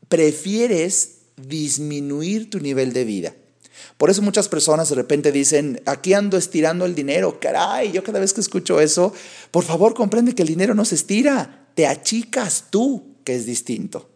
prefieres 0.09 1.14
disminuir 1.37 2.51
tu 2.51 2.61
nivel 2.61 2.93
de 2.93 3.05
vida. 3.05 3.35
Por 3.97 4.11
eso 4.11 4.23
muchas 4.23 4.49
personas 4.49 4.89
de 4.89 4.95
repente 4.95 5.33
dicen, 5.33 5.81
aquí 5.87 6.15
ando 6.15 6.37
estirando 6.37 6.85
el 6.85 6.95
dinero, 6.95 7.39
caray, 7.41 7.93
yo 7.93 8.03
cada 8.03 8.21
vez 8.21 8.33
que 8.33 8.41
escucho 8.41 8.81
eso, 8.81 9.13
por 9.51 9.65
favor 9.65 9.95
comprende 9.95 10.35
que 10.35 10.43
el 10.43 10.49
dinero 10.49 10.75
no 10.75 10.85
se 10.85 10.95
estira, 10.95 11.69
te 11.75 11.87
achicas 11.87 12.67
tú, 12.71 13.15
que 13.25 13.35
es 13.35 13.47
distinto. 13.47 14.11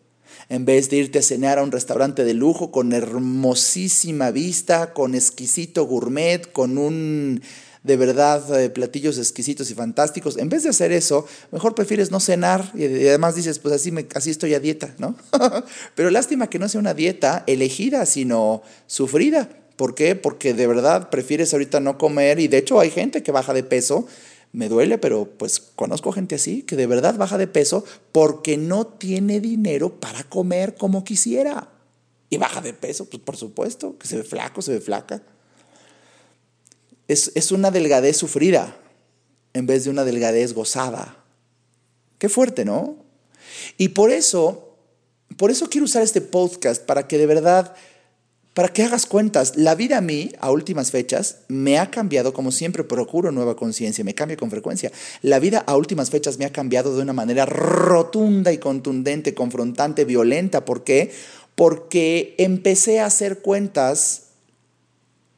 En 0.48 0.64
vez 0.64 0.88
de 0.88 0.96
irte 0.96 1.18
a 1.18 1.22
cenar 1.22 1.58
a 1.58 1.62
un 1.62 1.72
restaurante 1.72 2.24
de 2.24 2.34
lujo 2.34 2.70
con 2.70 2.92
hermosísima 2.92 4.30
vista, 4.30 4.94
con 4.94 5.14
exquisito 5.14 5.84
gourmet, 5.84 6.50
con 6.52 6.78
un 6.78 7.42
de 7.82 7.96
verdad 7.96 8.60
eh, 8.60 8.70
platillos 8.70 9.18
exquisitos 9.18 9.70
y 9.70 9.74
fantásticos. 9.74 10.36
En 10.36 10.48
vez 10.48 10.62
de 10.62 10.70
hacer 10.70 10.92
eso, 10.92 11.26
mejor 11.52 11.74
prefieres 11.74 12.10
no 12.10 12.20
cenar 12.20 12.72
y 12.74 12.84
además 12.84 13.34
dices, 13.34 13.58
pues 13.58 13.74
así, 13.74 13.92
me, 13.92 14.06
así 14.14 14.30
estoy 14.30 14.54
a 14.54 14.60
dieta, 14.60 14.94
¿no? 14.98 15.16
Pero 15.94 16.10
lástima 16.10 16.50
que 16.50 16.58
no 16.58 16.68
sea 16.68 16.80
una 16.80 16.94
dieta 16.94 17.44
elegida, 17.46 18.06
sino 18.06 18.62
sufrida. 18.86 19.48
¿Por 19.76 19.94
qué? 19.94 20.16
Porque 20.16 20.54
de 20.54 20.66
verdad 20.66 21.08
prefieres 21.08 21.52
ahorita 21.52 21.80
no 21.80 21.98
comer 21.98 22.40
y 22.40 22.48
de 22.48 22.58
hecho 22.58 22.80
hay 22.80 22.90
gente 22.90 23.22
que 23.22 23.32
baja 23.32 23.54
de 23.54 23.62
peso. 23.62 24.06
Me 24.50 24.68
duele, 24.68 24.96
pero 24.98 25.26
pues 25.26 25.60
conozco 25.60 26.10
gente 26.10 26.34
así 26.34 26.62
que 26.62 26.74
de 26.74 26.86
verdad 26.86 27.16
baja 27.16 27.36
de 27.36 27.46
peso 27.46 27.84
porque 28.12 28.56
no 28.56 28.86
tiene 28.86 29.40
dinero 29.40 30.00
para 30.00 30.24
comer 30.24 30.74
como 30.74 31.04
quisiera. 31.04 31.68
Y 32.30 32.38
baja 32.38 32.60
de 32.60 32.72
peso, 32.72 33.06
pues 33.06 33.22
por 33.22 33.36
supuesto, 33.36 33.96
que 33.98 34.08
se 34.08 34.16
ve 34.16 34.22
flaco, 34.22 34.60
se 34.62 34.72
ve 34.72 34.80
flaca 34.80 35.22
es, 37.08 37.52
una 37.52 37.70
delgadez 37.70 38.16
sufrida 38.18 38.76
en 39.54 39.66
vez 39.66 39.84
de 39.84 39.90
una 39.90 40.04
delgadez 40.04 40.52
gozada. 40.52 41.24
Qué 42.18 42.28
fuerte, 42.28 42.64
¿no? 42.64 42.96
Y 43.78 43.88
por 43.88 44.10
eso, 44.10 44.76
por 45.36 45.50
eso 45.50 45.68
quiero 45.70 45.86
usar 45.86 46.02
este 46.02 46.20
podcast 46.20 46.84
para 46.84 47.08
que 47.08 47.16
de 47.16 47.26
verdad, 47.26 47.74
para 48.52 48.68
que 48.68 48.82
hagas 48.82 49.06
cuentas. 49.06 49.56
La 49.56 49.74
vida 49.74 49.98
a 49.98 50.00
mí, 50.02 50.32
a 50.38 50.50
últimas 50.50 50.90
fechas, 50.90 51.38
me 51.48 51.78
ha 51.78 51.90
cambiado, 51.90 52.34
como 52.34 52.52
siempre 52.52 52.84
procuro 52.84 53.32
nueva 53.32 53.56
conciencia, 53.56 54.04
me 54.04 54.14
cambia 54.14 54.36
con 54.36 54.50
frecuencia. 54.50 54.92
La 55.22 55.38
vida 55.38 55.64
a 55.66 55.76
últimas 55.76 56.10
fechas 56.10 56.38
me 56.38 56.44
ha 56.44 56.52
cambiado 56.52 56.94
de 56.94 57.02
una 57.02 57.14
manera 57.14 57.46
rotunda 57.46 58.52
y 58.52 58.58
contundente, 58.58 59.34
confrontante, 59.34 60.04
violenta. 60.04 60.66
¿Por 60.66 60.84
qué? 60.84 61.10
Porque 61.54 62.34
empecé 62.36 63.00
a 63.00 63.06
hacer 63.06 63.38
cuentas 63.38 64.27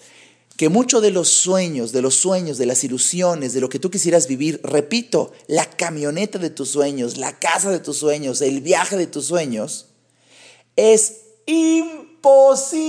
que 0.61 0.69
muchos 0.69 1.01
de 1.01 1.11
los 1.11 1.31
sueños, 1.31 1.91
de 1.91 2.03
los 2.03 2.17
sueños, 2.17 2.59
de 2.59 2.67
las 2.67 2.85
ilusiones, 2.85 3.55
de 3.55 3.63
lo 3.63 3.71
que 3.71 3.79
tú 3.79 3.91
quisieras 3.91 4.27
vivir, 4.27 4.61
repito, 4.63 5.33
la 5.47 5.65
camioneta 5.65 6.39
de 6.39 6.51
tus 6.51 6.69
sueños, 6.69 7.17
la 7.17 7.39
casa 7.39 7.71
de 7.71 7.79
tus 7.79 7.97
sueños, 7.97 8.43
el 8.43 8.61
viaje 8.61 8.99
de 8.99 9.07
tus 9.07 9.25
sueños, 9.25 9.87
es 10.77 11.23
imposible 11.47 12.83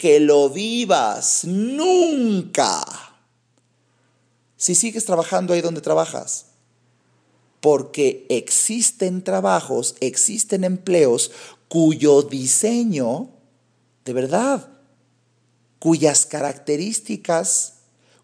que 0.00 0.18
lo 0.18 0.48
vivas 0.48 1.44
nunca 1.44 2.82
si 4.56 4.74
sigues 4.74 5.04
trabajando 5.04 5.52
ahí 5.52 5.60
donde 5.60 5.82
trabajas. 5.82 6.46
Porque 7.60 8.24
existen 8.30 9.22
trabajos, 9.22 9.94
existen 10.00 10.64
empleos 10.64 11.32
cuyo 11.68 12.22
diseño, 12.22 13.28
de 14.06 14.14
verdad, 14.14 14.75
cuyas 15.86 16.26
características, 16.26 17.74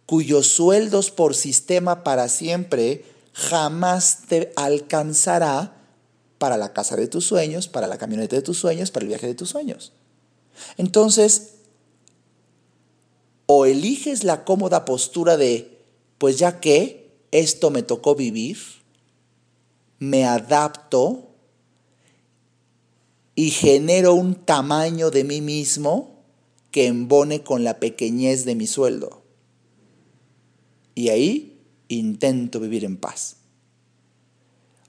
cuyos 0.04 0.49
sueldos 0.49 1.12
por 1.12 1.37
sistema 1.37 2.02
para 2.02 2.28
siempre 2.28 3.04
jamás 3.33 4.23
te 4.26 4.52
alcanzará 4.57 5.81
para 6.38 6.57
la 6.57 6.73
casa 6.73 6.97
de 6.97 7.07
tus 7.07 7.25
sueños, 7.25 7.69
para 7.69 7.87
la 7.87 7.99
camioneta 7.99 8.35
de 8.35 8.42
tus 8.42 8.59
sueños, 8.59 8.90
para 8.90 9.04
el 9.04 9.11
viaje 9.11 9.28
de 9.28 9.37
tus 9.37 9.50
sueños. 9.50 9.92
Entonces, 10.76 11.52
o 13.47 13.64
eliges 13.64 14.25
la 14.25 14.45
cómoda 14.45 14.85
postura 14.85 15.37
de, 15.37 15.85
pues 16.19 16.40
ya 16.40 16.59
que 16.59 17.14
esto 17.31 17.71
me 17.71 17.85
tocó 17.85 18.16
vivir, 18.16 18.59
me 20.00 20.25
adapto 20.25 21.31
y 23.37 23.50
genero 23.50 24.14
un 24.14 24.35
tamaño 24.35 25.12
de 25.12 25.23
mí 25.23 25.40
mismo 25.40 26.12
que 26.73 26.87
embone 26.87 27.45
con 27.45 27.62
la 27.62 27.79
pequeñez 27.79 28.45
de 28.45 28.57
mi 28.57 28.67
sueldo. 28.67 29.23
Y 30.95 31.11
ahí 31.11 31.61
intento 31.87 32.59
vivir 32.59 32.85
en 32.85 32.97
paz. 32.97 33.37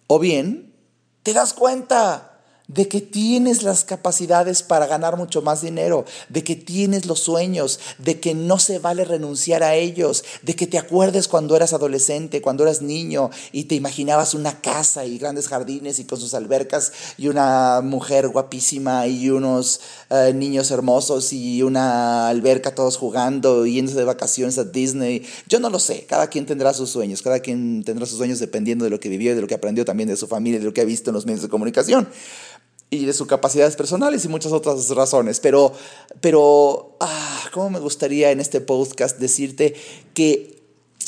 O 0.08 0.18
bien, 0.18 0.74
te 1.22 1.34
das 1.34 1.54
cuenta 1.54 2.33
de 2.74 2.88
que 2.88 3.02
tienes 3.02 3.64
las 3.64 3.84
capacidades 3.84 4.64
para 4.64 4.88
ganar 4.88 5.18
mucho 5.18 5.42
más 5.42 5.62
dinero, 5.62 6.06
de 6.30 6.44
que 6.44 6.56
tienes 6.56 7.06
los 7.06 7.20
sueños, 7.20 7.80
de 7.98 8.20
que 8.20 8.34
no 8.34 8.60
se 8.60 8.80
vale 8.80 9.06
renunciar 9.06 9.64
a 9.64 9.76
ellos, 9.76 10.24
de 10.42 10.56
que 10.56 10.68
te 10.68 10.78
acuerdes 10.78 11.28
cuando 11.28 11.56
eras 11.56 11.74
adolescente, 11.74 12.42
cuando 12.42 12.64
eras 12.64 12.82
niño 12.82 13.30
y 13.52 13.66
te 13.66 13.76
imaginabas 13.76 14.34
una 14.34 14.62
casa 14.62 15.06
y 15.06 15.18
grandes 15.18 15.48
jardines 15.48 16.00
y 16.00 16.06
con 16.06 16.20
sus 16.20 16.34
albercas 16.34 16.92
y 17.18 17.28
una 17.28 17.82
mujer 17.82 18.30
guapísima 18.30 19.08
y 19.08 19.30
unos 19.30 19.82
eh, 20.10 20.34
niños 20.34 20.72
hermosos 20.72 21.34
y 21.34 21.62
una 21.64 22.28
alberca 22.30 22.74
todos 22.76 22.98
jugando 22.98 23.66
y 23.66 23.74
yéndose 23.74 23.98
de 23.98 24.04
vacaciones 24.04 24.58
a 24.58 24.64
Disney. 24.64 25.26
Yo 25.48 25.60
no 25.60 25.70
lo 25.70 25.80
sé, 25.80 26.06
cada 26.08 26.28
quien 26.28 26.46
tendrá 26.46 26.74
sus 26.74 26.90
sueños, 26.90 27.22
cada 27.22 27.40
quien 27.40 27.84
tendrá 27.84 28.06
sus 28.06 28.18
sueños 28.18 28.40
dependiendo 28.40 28.86
de 28.86 28.92
lo 28.92 29.00
que 29.00 29.10
vivió 29.10 29.32
y 29.32 29.36
de 29.36 29.42
lo 29.42 29.48
que 29.48 29.56
aprendió 29.56 29.86
también 29.86 30.10
de 30.10 30.18
su 30.18 30.28
familia 30.28 30.58
y 30.58 30.60
de 30.60 30.66
lo 30.66 30.74
que 30.74 30.82
ha 30.82 30.86
visto 30.86 31.10
en 31.10 31.16
los 31.16 31.26
medios 31.26 31.42
de 31.42 31.50
comunicación 31.50 32.08
y 32.94 33.06
de 33.06 33.14
sus 33.14 33.28
capacidades 33.28 33.76
personales 33.76 34.24
y 34.26 34.28
muchas 34.28 34.52
otras 34.52 34.90
razones. 34.90 35.40
Pero, 35.40 35.74
pero, 36.22 36.98
ah, 37.00 37.44
¿cómo 37.52 37.70
me 37.70 37.80
gustaría 37.80 38.32
en 38.32 38.40
este 38.40 38.62
podcast 38.62 39.20
decirte 39.20 39.76
que 40.14 40.62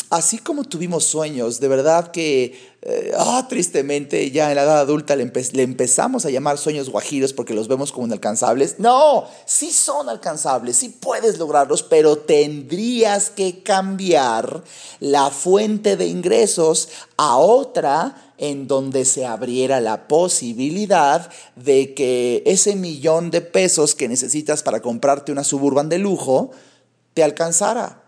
así 0.09 0.37
como 0.37 0.63
tuvimos 0.63 1.03
sueños, 1.03 1.59
de 1.59 1.67
verdad 1.67 2.11
que 2.11 2.53
eh, 2.87 3.13
ah, 3.17 3.47
tristemente 3.49 4.29
ya 4.29 4.51
en 4.51 4.57
la 4.57 4.61
edad 4.61 4.79
adulta 4.79 5.15
le, 5.15 5.23
empezamos 5.23 6.23
a 6.23 6.29
llamar 6.29 6.59
sueños 6.59 6.91
guajiros 6.91 7.33
porque 7.33 7.55
los 7.55 7.67
vemos 7.67 7.91
como 7.91 8.05
inalcanzables. 8.05 8.75
No, 8.77 9.25
sí 9.47 9.71
son 9.71 10.07
alcanzables, 10.07 10.77
sí 10.77 10.89
puedes 10.89 11.39
lograrlos, 11.39 11.81
pero 11.81 12.19
tendrías 12.19 13.31
que 13.31 13.63
cambiar 13.63 14.63
la 14.99 15.31
fuente 15.31 15.97
de 15.97 16.05
ingresos 16.05 16.89
a 17.17 17.37
otra 17.37 18.33
en 18.37 18.67
donde 18.67 19.05
se 19.05 19.25
abriera 19.25 19.81
la 19.81 20.07
posibilidad 20.07 21.31
de 21.55 21.95
que 21.95 22.43
ese 22.45 22.75
millón 22.75 23.31
de 23.31 23.41
pesos 23.41 23.95
que 23.95 24.07
necesitas 24.07 24.61
para 24.61 24.83
comprarte 24.83 25.31
una 25.31 25.43
suburban 25.43 25.89
de 25.89 25.97
lujo 25.97 26.51
te 27.15 27.23
alcanzara 27.23 28.04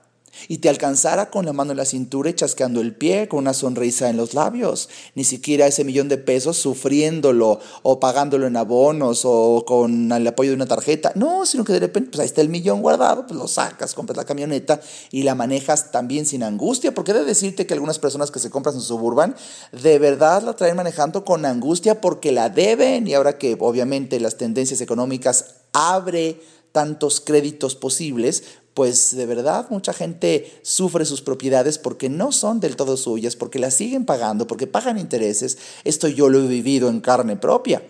y 0.48 0.58
te 0.58 0.70
alcanzara 0.70 1.30
con 1.30 1.46
la 1.46 1.54
mano 1.54 1.72
en 1.72 1.78
la 1.78 1.86
cintura 1.86 2.30
y 2.30 2.34
chasqueando 2.34 2.82
el 2.82 2.96
pie, 2.96 3.28
con 3.28 3.40
una 3.40 3.54
sonrisa 3.54 4.10
en 4.10 4.18
los 4.18 4.34
labios, 4.34 4.90
ni 5.16 5.24
siquiera 5.24 5.68
ese 5.68 5.84
millón 5.84 6.10
de 6.10 6.18
pesos 6.18 6.58
sufriéndolo 6.58 7.60
o 7.84 8.00
pagándolo 8.00 8.48
en 8.48 8.58
abonos 8.58 9.22
o 9.24 9.64
con 9.66 10.12
el 10.12 10.28
apoyo 10.28 10.52
de 10.52 10.56
una 10.56 10.66
tarjeta, 10.66 11.12
no, 11.16 11.46
sino 11.46 11.64
que 11.64 11.74
de 11.74 11.80
repente, 11.80 12.10
pues 12.12 12.20
ahí 12.20 12.26
está 12.26 12.42
el 12.42 12.50
millón 12.50 12.82
guardado, 12.82 13.26
pues 13.28 13.40
lo 13.40 13.48
sacas, 13.48 13.94
compras 13.94 14.18
la 14.18 14.26
camioneta 14.26 14.82
y 15.12 15.24
la 15.24 15.36
manejas 15.36 15.92
también 15.92 16.26
sin 16.26 16.44
angustia, 16.44 16.94
porque 16.94 17.12
he 17.12 17.16
de 17.16 17.24
decirte 17.24 17.66
que 17.66 17.74
algunas 17.74 18.00
personas 18.00 18.32
que 18.32 18.40
se 18.40 18.50
compran 18.50 18.76
su 18.76 18.82
suburban, 18.82 19.36
de 19.72 20.00
verdad 20.00 20.42
la 20.44 20.54
traen 20.54 20.76
manejando 20.76 21.24
con 21.24 21.46
angustia 21.46 22.02
porque 22.02 22.32
la 22.32 22.50
deben 22.50 23.08
y 23.08 23.14
ahora 23.14 23.38
que 23.38 23.56
obviamente 23.60 24.20
las 24.20 24.38
tendencias 24.38 24.82
económicas 24.82 25.46
abre 25.74 26.42
tantos 26.72 27.22
créditos 27.22 27.76
posibles, 27.76 28.44
pues 28.74 29.16
de 29.16 29.26
verdad 29.26 29.66
mucha 29.72 29.92
gente 29.92 30.60
sufre 30.62 31.04
sus 31.06 31.22
propiedades 31.22 31.80
porque 31.80 32.10
no 32.10 32.32
son 32.32 32.60
del 32.60 32.76
todo 32.76 32.96
suyas, 32.96 33.36
porque 33.36 33.58
las 33.58 33.74
siguen 33.74 34.06
pagando, 34.06 34.46
porque 34.46 34.68
pagan 34.68 35.00
intereses. 35.00 35.58
Esto 35.84 36.08
yo 36.08 36.30
lo 36.30 36.44
he 36.44 36.48
vivido 36.48 36.90
en 36.90 37.02
carne 37.02 37.38
propia. 37.38 37.82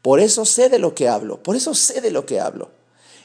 Por 0.00 0.18
eso 0.18 0.46
sé 0.46 0.70
de 0.70 0.78
lo 0.78 0.94
que 0.94 1.08
hablo, 1.08 1.42
por 1.42 1.56
eso 1.56 1.74
sé 1.74 2.00
de 2.00 2.10
lo 2.10 2.24
que 2.24 2.40
hablo. 2.40 2.70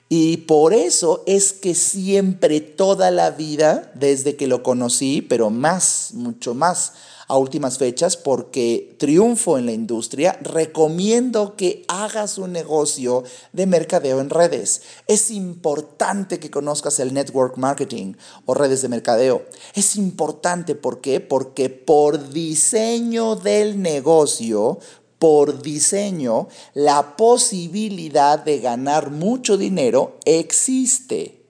Y 0.07 0.37
por 0.37 0.73
eso 0.73 1.23
es 1.25 1.51
que 1.51 1.73
siempre, 1.73 2.61
toda 2.61 3.09
la 3.09 3.31
vida, 3.31 3.91
desde 3.95 4.35
que 4.35 4.47
lo 4.47 4.61
conocí, 4.61 5.21
pero 5.21 5.49
más, 5.49 6.11
mucho 6.13 6.53
más 6.53 6.93
a 7.27 7.37
últimas 7.37 7.77
fechas 7.77 8.17
porque 8.17 8.95
triunfo 8.99 9.57
en 9.57 9.65
la 9.65 9.71
industria, 9.71 10.37
recomiendo 10.41 11.55
que 11.55 11.83
hagas 11.87 12.37
un 12.37 12.51
negocio 12.51 13.23
de 13.53 13.65
mercadeo 13.65 14.19
en 14.19 14.29
redes. 14.29 14.83
Es 15.07 15.31
importante 15.31 16.39
que 16.39 16.51
conozcas 16.51 16.99
el 16.99 17.13
network 17.13 17.57
marketing 17.57 18.13
o 18.45 18.53
redes 18.53 18.81
de 18.81 18.89
mercadeo. 18.89 19.43
Es 19.73 19.95
importante, 19.95 20.75
¿por 20.75 21.01
qué? 21.01 21.19
Porque 21.19 21.69
por 21.69 22.29
diseño 22.29 23.35
del 23.35 23.81
negocio, 23.81 24.79
por 25.19 25.61
diseño, 25.61 26.47
la 26.73 27.15
posibilidad 27.15 28.39
de 28.39 28.59
ganar 28.59 29.11
mucho 29.11 29.57
dinero 29.57 30.19
existe. 30.25 31.45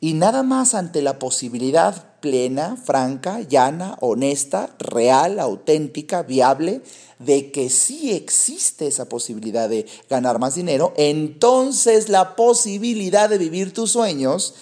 Y 0.00 0.14
nada 0.14 0.42
más 0.42 0.74
ante 0.74 1.02
la 1.02 1.18
posibilidad 1.18 2.12
plena, 2.20 2.76
franca, 2.76 3.40
llana, 3.40 3.96
honesta, 4.00 4.74
real, 4.78 5.38
auténtica, 5.38 6.22
viable, 6.22 6.82
de 7.18 7.52
que 7.52 7.68
sí 7.70 8.12
existe 8.12 8.86
esa 8.86 9.08
posibilidad 9.08 9.68
de 9.68 9.86
ganar 10.08 10.38
más 10.38 10.54
dinero, 10.54 10.92
entonces 10.96 12.08
la 12.08 12.34
posibilidad 12.36 13.28
de 13.28 13.38
vivir 13.38 13.72
tus 13.72 13.92
sueños 13.92 14.54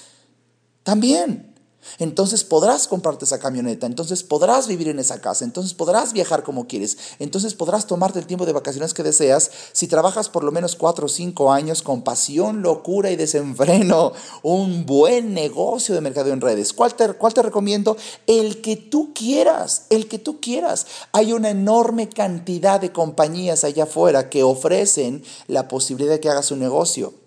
también. 0.82 1.49
Entonces 1.98 2.44
podrás 2.44 2.88
comprarte 2.88 3.24
esa 3.24 3.38
camioneta, 3.38 3.86
entonces 3.86 4.22
podrás 4.22 4.68
vivir 4.68 4.88
en 4.88 4.98
esa 4.98 5.20
casa, 5.20 5.44
entonces 5.44 5.74
podrás 5.74 6.12
viajar 6.12 6.42
como 6.42 6.66
quieres, 6.66 6.96
entonces 7.18 7.54
podrás 7.54 7.86
tomarte 7.86 8.18
el 8.18 8.26
tiempo 8.26 8.46
de 8.46 8.52
vacaciones 8.52 8.94
que 8.94 9.02
deseas 9.02 9.50
si 9.72 9.86
trabajas 9.86 10.28
por 10.28 10.44
lo 10.44 10.52
menos 10.52 10.76
cuatro 10.76 11.06
o 11.06 11.08
cinco 11.08 11.52
años 11.52 11.82
con 11.82 12.02
pasión, 12.02 12.62
locura 12.62 13.10
y 13.10 13.16
desenfreno, 13.16 14.12
un 14.42 14.86
buen 14.86 15.34
negocio 15.34 15.94
de 15.94 16.00
mercado 16.00 16.32
en 16.32 16.40
redes. 16.40 16.72
¿Cuál 16.72 16.94
te, 16.94 17.12
cuál 17.14 17.34
te 17.34 17.42
recomiendo? 17.42 17.96
El 18.26 18.60
que 18.60 18.76
tú 18.76 19.12
quieras, 19.14 19.86
el 19.90 20.08
que 20.08 20.18
tú 20.18 20.40
quieras. 20.40 20.86
Hay 21.12 21.32
una 21.32 21.50
enorme 21.50 22.08
cantidad 22.08 22.80
de 22.80 22.92
compañías 22.92 23.64
allá 23.64 23.84
afuera 23.84 24.30
que 24.30 24.42
ofrecen 24.42 25.22
la 25.46 25.68
posibilidad 25.68 26.12
de 26.12 26.20
que 26.20 26.28
hagas 26.28 26.50
un 26.50 26.60
negocio. 26.60 27.19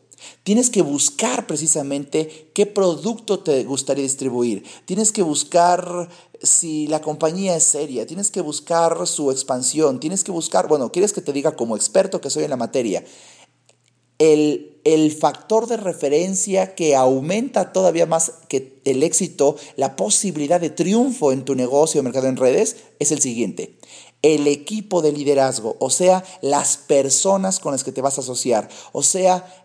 Tienes 0.43 0.69
que 0.69 0.81
buscar 0.81 1.47
precisamente 1.47 2.49
qué 2.53 2.65
producto 2.65 3.39
te 3.39 3.63
gustaría 3.63 4.03
distribuir. 4.03 4.63
Tienes 4.85 5.11
que 5.11 5.21
buscar 5.21 6.09
si 6.41 6.87
la 6.87 7.01
compañía 7.01 7.55
es 7.55 7.63
seria. 7.63 8.05
Tienes 8.05 8.31
que 8.31 8.41
buscar 8.41 9.07
su 9.07 9.31
expansión. 9.31 9.99
Tienes 9.99 10.23
que 10.23 10.31
buscar, 10.31 10.67
bueno, 10.67 10.91
quieres 10.91 11.13
que 11.13 11.21
te 11.21 11.33
diga 11.33 11.55
como 11.55 11.75
experto 11.75 12.21
que 12.21 12.29
soy 12.29 12.43
en 12.43 12.49
la 12.49 12.57
materia, 12.57 13.03
el, 14.19 14.79
el 14.83 15.11
factor 15.11 15.67
de 15.67 15.77
referencia 15.77 16.75
que 16.75 16.95
aumenta 16.95 17.73
todavía 17.73 18.05
más 18.05 18.33
que 18.47 18.79
el 18.85 19.03
éxito, 19.03 19.57
la 19.75 19.95
posibilidad 19.95 20.61
de 20.61 20.69
triunfo 20.69 21.31
en 21.31 21.45
tu 21.45 21.55
negocio 21.55 21.99
de 21.99 22.03
mercado 22.03 22.27
en 22.27 22.37
redes 22.37 22.77
es 22.99 23.11
el 23.11 23.21
siguiente 23.21 23.77
el 24.23 24.47
equipo 24.47 25.01
de 25.01 25.11
liderazgo, 25.11 25.75
o 25.79 25.89
sea, 25.89 26.23
las 26.41 26.77
personas 26.77 27.59
con 27.59 27.73
las 27.73 27.83
que 27.83 27.91
te 27.91 28.01
vas 28.01 28.17
a 28.17 28.21
asociar, 28.21 28.69
o 28.93 29.03
sea, 29.03 29.62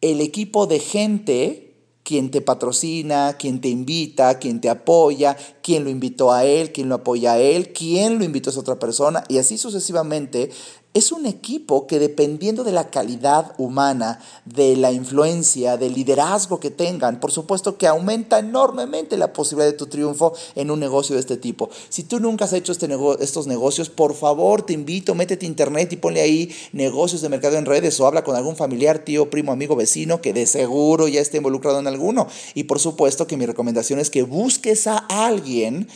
el 0.00 0.20
equipo 0.20 0.66
de 0.66 0.78
gente 0.78 1.70
quien 2.02 2.30
te 2.30 2.40
patrocina, 2.40 3.36
quien 3.38 3.60
te 3.60 3.68
invita, 3.68 4.38
quien 4.38 4.60
te 4.60 4.68
apoya, 4.68 5.36
quien 5.62 5.84
lo 5.84 5.90
invitó 5.90 6.32
a 6.32 6.44
él, 6.44 6.72
quien 6.72 6.88
lo 6.88 6.96
apoya 6.96 7.34
a 7.34 7.38
él, 7.38 7.72
quien 7.72 8.18
lo 8.18 8.24
invitó 8.24 8.50
a 8.50 8.52
esa 8.52 8.60
otra 8.60 8.78
persona 8.78 9.22
y 9.28 9.38
así 9.38 9.58
sucesivamente 9.58 10.50
es 10.92 11.12
un 11.12 11.26
equipo 11.26 11.86
que 11.86 12.00
dependiendo 12.00 12.64
de 12.64 12.72
la 12.72 12.90
calidad 12.90 13.54
humana, 13.58 14.20
de 14.44 14.76
la 14.76 14.90
influencia, 14.90 15.76
del 15.76 15.94
liderazgo 15.94 16.58
que 16.58 16.70
tengan, 16.70 17.20
por 17.20 17.30
supuesto 17.30 17.78
que 17.78 17.86
aumenta 17.86 18.40
enormemente 18.40 19.16
la 19.16 19.32
posibilidad 19.32 19.70
de 19.70 19.78
tu 19.78 19.86
triunfo 19.86 20.32
en 20.56 20.70
un 20.70 20.80
negocio 20.80 21.14
de 21.14 21.20
este 21.20 21.36
tipo. 21.36 21.70
Si 21.88 22.02
tú 22.02 22.18
nunca 22.18 22.46
has 22.46 22.52
hecho 22.52 22.72
este 22.72 22.88
estos 23.20 23.46
negocios, 23.46 23.88
por 23.88 24.14
favor 24.14 24.62
te 24.62 24.72
invito, 24.72 25.14
métete 25.14 25.46
a 25.46 25.48
internet 25.48 25.92
y 25.92 25.96
ponle 25.96 26.22
ahí 26.22 26.52
negocios 26.72 27.22
de 27.22 27.28
mercado 27.28 27.56
en 27.56 27.66
redes 27.66 28.00
o 28.00 28.06
habla 28.06 28.24
con 28.24 28.34
algún 28.34 28.56
familiar, 28.56 28.98
tío, 29.04 29.30
primo, 29.30 29.52
amigo, 29.52 29.76
vecino 29.76 30.20
que 30.20 30.32
de 30.32 30.46
seguro 30.46 31.06
ya 31.06 31.20
esté 31.20 31.36
involucrado 31.36 31.78
en 31.78 31.86
alguno. 31.86 32.26
Y 32.54 32.64
por 32.64 32.80
supuesto 32.80 33.28
que 33.28 33.36
mi 33.36 33.46
recomendación 33.46 34.00
es 34.00 34.10
que 34.10 34.22
busques 34.22 34.88
a 34.88 34.98
alguien 34.98 35.86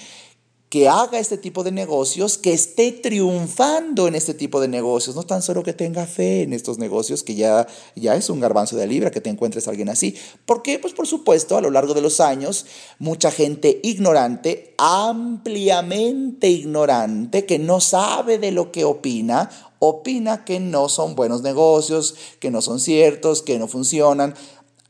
que 0.74 0.88
haga 0.88 1.20
este 1.20 1.38
tipo 1.38 1.62
de 1.62 1.70
negocios, 1.70 2.36
que 2.36 2.52
esté 2.52 2.90
triunfando 2.90 4.08
en 4.08 4.16
este 4.16 4.34
tipo 4.34 4.60
de 4.60 4.66
negocios, 4.66 5.14
no 5.14 5.22
tan 5.22 5.40
solo 5.40 5.62
que 5.62 5.72
tenga 5.72 6.04
fe 6.04 6.42
en 6.42 6.52
estos 6.52 6.78
negocios, 6.78 7.22
que 7.22 7.36
ya, 7.36 7.68
ya 7.94 8.16
es 8.16 8.28
un 8.28 8.40
garbanzo 8.40 8.74
de 8.74 8.88
libra 8.88 9.12
que 9.12 9.20
te 9.20 9.30
encuentres 9.30 9.68
a 9.68 9.70
alguien 9.70 9.88
así. 9.88 10.16
¿Por 10.44 10.62
qué? 10.62 10.80
Pues 10.80 10.92
por 10.92 11.06
supuesto, 11.06 11.56
a 11.56 11.60
lo 11.60 11.70
largo 11.70 11.94
de 11.94 12.00
los 12.00 12.18
años, 12.18 12.66
mucha 12.98 13.30
gente 13.30 13.78
ignorante, 13.84 14.74
ampliamente 14.76 16.48
ignorante, 16.48 17.46
que 17.46 17.60
no 17.60 17.78
sabe 17.78 18.38
de 18.38 18.50
lo 18.50 18.72
que 18.72 18.84
opina, 18.84 19.50
opina 19.78 20.44
que 20.44 20.58
no 20.58 20.88
son 20.88 21.14
buenos 21.14 21.42
negocios, 21.42 22.16
que 22.40 22.50
no 22.50 22.60
son 22.62 22.80
ciertos, 22.80 23.42
que 23.42 23.60
no 23.60 23.68
funcionan. 23.68 24.34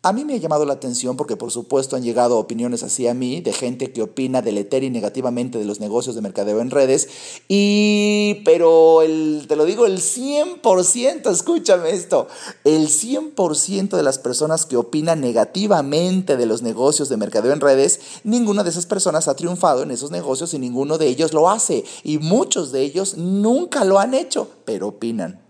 A 0.04 0.12
mí 0.12 0.26
me 0.26 0.34
ha 0.34 0.36
llamado 0.36 0.66
la 0.66 0.74
atención 0.74 1.16
porque 1.16 1.34
por 1.34 1.50
supuesto 1.50 1.96
han 1.96 2.02
llegado 2.02 2.36
opiniones 2.36 2.82
así 2.82 3.08
a 3.08 3.14
mí 3.14 3.40
de 3.40 3.54
gente 3.54 3.90
que 3.90 4.02
opina 4.02 4.42
deleter 4.42 4.84
y 4.84 4.90
negativamente 4.90 5.56
de 5.56 5.64
los 5.64 5.80
negocios 5.80 6.14
de 6.14 6.20
mercadeo 6.20 6.60
en 6.60 6.70
redes 6.70 7.08
y 7.48 8.42
pero 8.44 9.00
el, 9.00 9.46
te 9.48 9.56
lo 9.56 9.64
digo 9.64 9.86
el 9.86 10.00
100%, 10.00 11.30
escúchame 11.30 11.88
esto, 11.88 12.28
el 12.64 12.88
100% 12.88 13.96
de 13.96 14.02
las 14.02 14.18
personas 14.18 14.66
que 14.66 14.76
opinan 14.76 15.22
negativamente 15.22 16.36
de 16.36 16.44
los 16.44 16.60
negocios 16.60 17.08
de 17.08 17.16
mercadeo 17.16 17.54
en 17.54 17.62
redes, 17.62 17.98
ninguna 18.24 18.62
de 18.62 18.68
esas 18.68 18.84
personas 18.84 19.26
ha 19.26 19.36
triunfado 19.36 19.84
en 19.84 19.90
esos 19.90 20.10
negocios 20.10 20.52
y 20.52 20.58
ninguno 20.58 20.98
de 20.98 21.06
ellos 21.06 21.32
lo 21.32 21.48
hace 21.48 21.82
y 22.02 22.18
muchos 22.18 22.72
de 22.72 22.82
ellos 22.82 23.16
nunca 23.16 23.86
lo 23.86 23.98
han 23.98 24.12
hecho, 24.12 24.50
pero 24.66 24.88
opinan. 24.88 25.40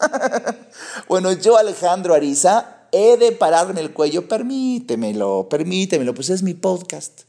bueno, 1.08 1.30
yo 1.32 1.58
Alejandro 1.58 2.14
Ariza 2.14 2.75
he 2.92 3.16
de 3.16 3.32
pararme 3.32 3.80
el 3.80 3.92
cuello, 3.92 4.28
permítemelo, 4.28 5.48
permítemelo, 5.48 6.14
pues 6.14 6.30
es 6.30 6.42
mi 6.42 6.54
podcast. 6.54 7.22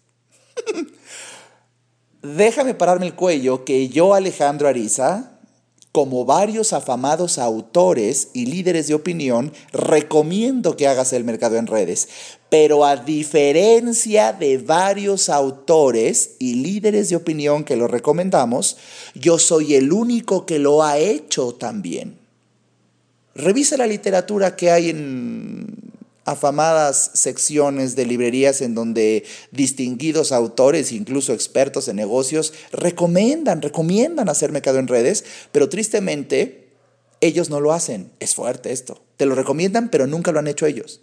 Déjame 2.22 2.74
pararme 2.74 3.08
el 3.08 3.16
cuello 3.16 3.64
que 3.64 3.90
yo, 3.90 4.14
Alejandro 4.14 4.68
Ariza, 4.68 5.38
como 5.98 6.26
varios 6.26 6.74
afamados 6.74 7.40
autores 7.40 8.30
y 8.34 8.46
líderes 8.46 8.88
de 8.88 8.94
opinión, 8.94 9.52
recomiendo 9.72 10.78
que 10.78 10.88
hagas 10.88 11.12
el 11.14 11.24
mercado 11.24 11.58
en 11.58 11.66
redes. 11.66 12.08
Pero 12.50 12.86
a 12.86 12.98
diferencia 12.98 14.32
de 14.32 14.60
varios 14.60 15.30
autores 15.30 16.36
y 16.38 16.56
líderes 16.56 17.10
de 17.10 17.16
opinión 17.16 17.64
que 17.64 17.76
lo 17.76 17.88
recomendamos, 17.88 18.78
yo 19.16 19.40
soy 19.40 19.74
el 19.74 19.92
único 19.92 20.46
que 20.46 20.60
lo 20.60 20.84
ha 20.84 20.98
hecho 21.00 21.54
también. 21.54 22.27
Revisa 23.38 23.78
la 23.78 23.88
literatura 23.88 24.56
que 24.56 24.72
hay 24.72 24.90
en 24.90 25.88
afamadas 26.26 27.12
secciones 27.14 27.96
de 27.96 28.06
librerías 28.06 28.62
en 28.62 28.76
donde 28.76 29.24
distinguidos 29.52 30.34
autores, 30.34 30.92
incluso 30.92 31.32
expertos 31.32 31.88
en 31.88 31.96
negocios, 31.96 32.54
recomiendan, 32.74 33.62
recomiendan 33.62 34.28
hacer 34.28 34.52
mercado 34.52 34.80
en 34.80 34.88
redes, 34.88 35.24
pero 35.54 35.70
tristemente 35.70 36.68
ellos 37.22 37.50
no 37.50 37.62
lo 37.62 37.72
hacen. 37.72 38.12
Es 38.20 38.36
fuerte 38.36 38.74
esto. 38.74 39.02
Te 39.16 39.26
lo 39.26 39.36
recomiendan, 39.36 39.90
pero 39.90 40.06
nunca 40.06 40.32
lo 40.34 40.40
han 40.40 40.48
hecho 40.48 40.66
ellos. 40.66 41.02